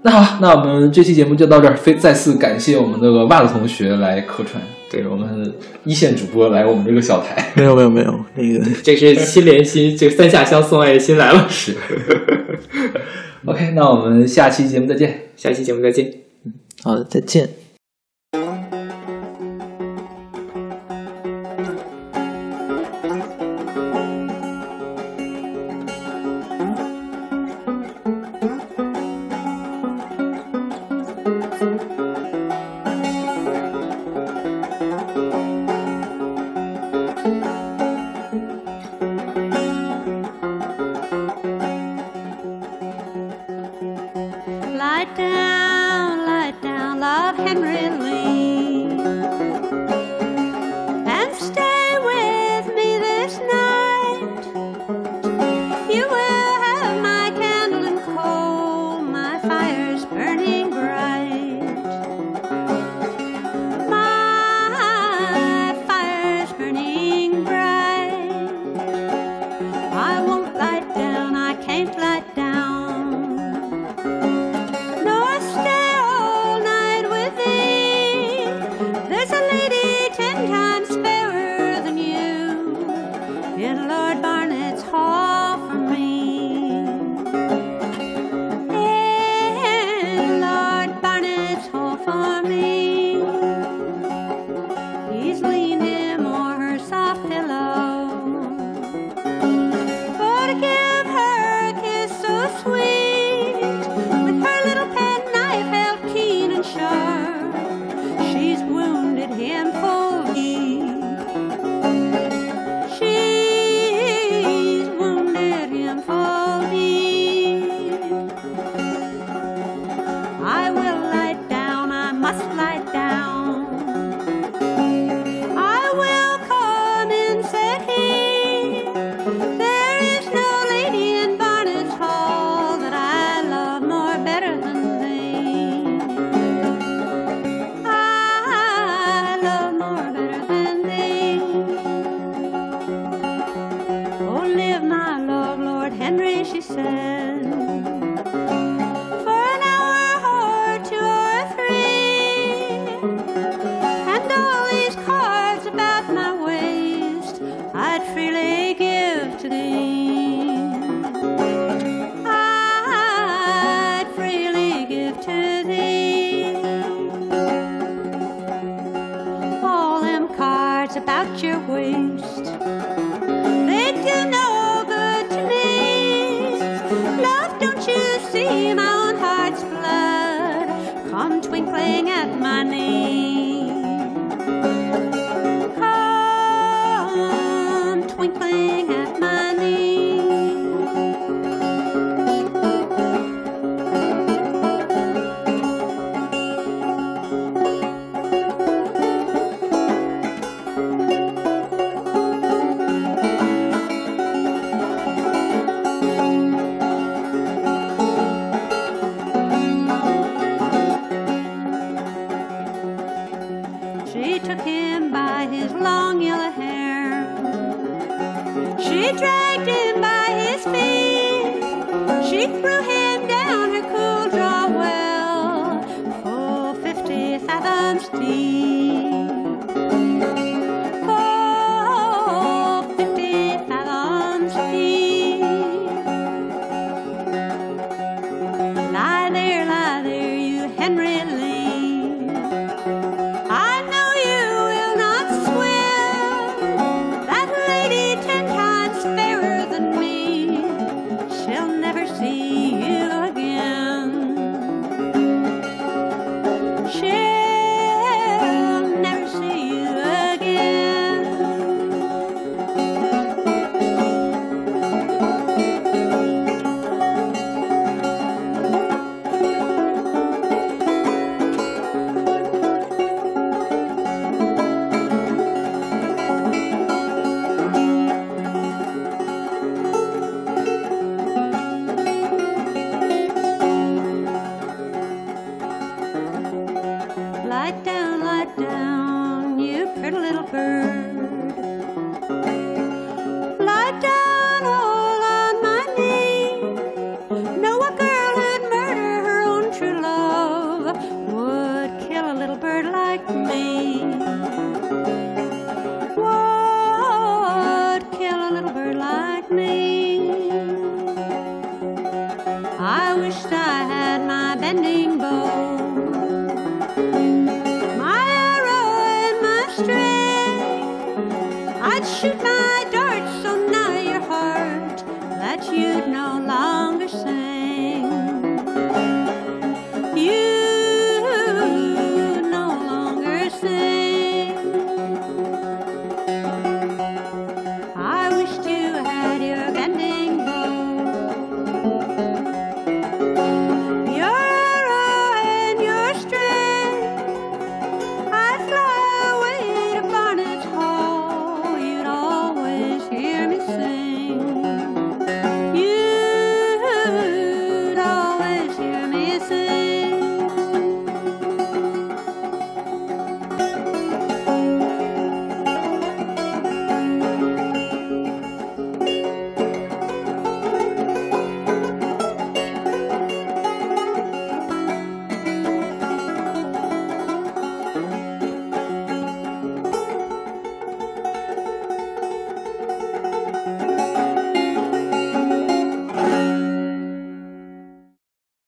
[0.03, 1.77] 那好，那我们这期节目就到这儿。
[1.77, 5.55] 非再次感谢我们那个袜子同学来客串，对我们
[5.85, 7.53] 一线主播来我们这个小台。
[7.55, 11.47] 没有没有没有，那个 这是心连心，这个三下乡送爱心来了。
[11.49, 11.77] 是。
[13.44, 15.20] OK，那我们下期节目再见。
[15.36, 16.12] 下期节目再见。
[16.82, 17.49] 好的，再见。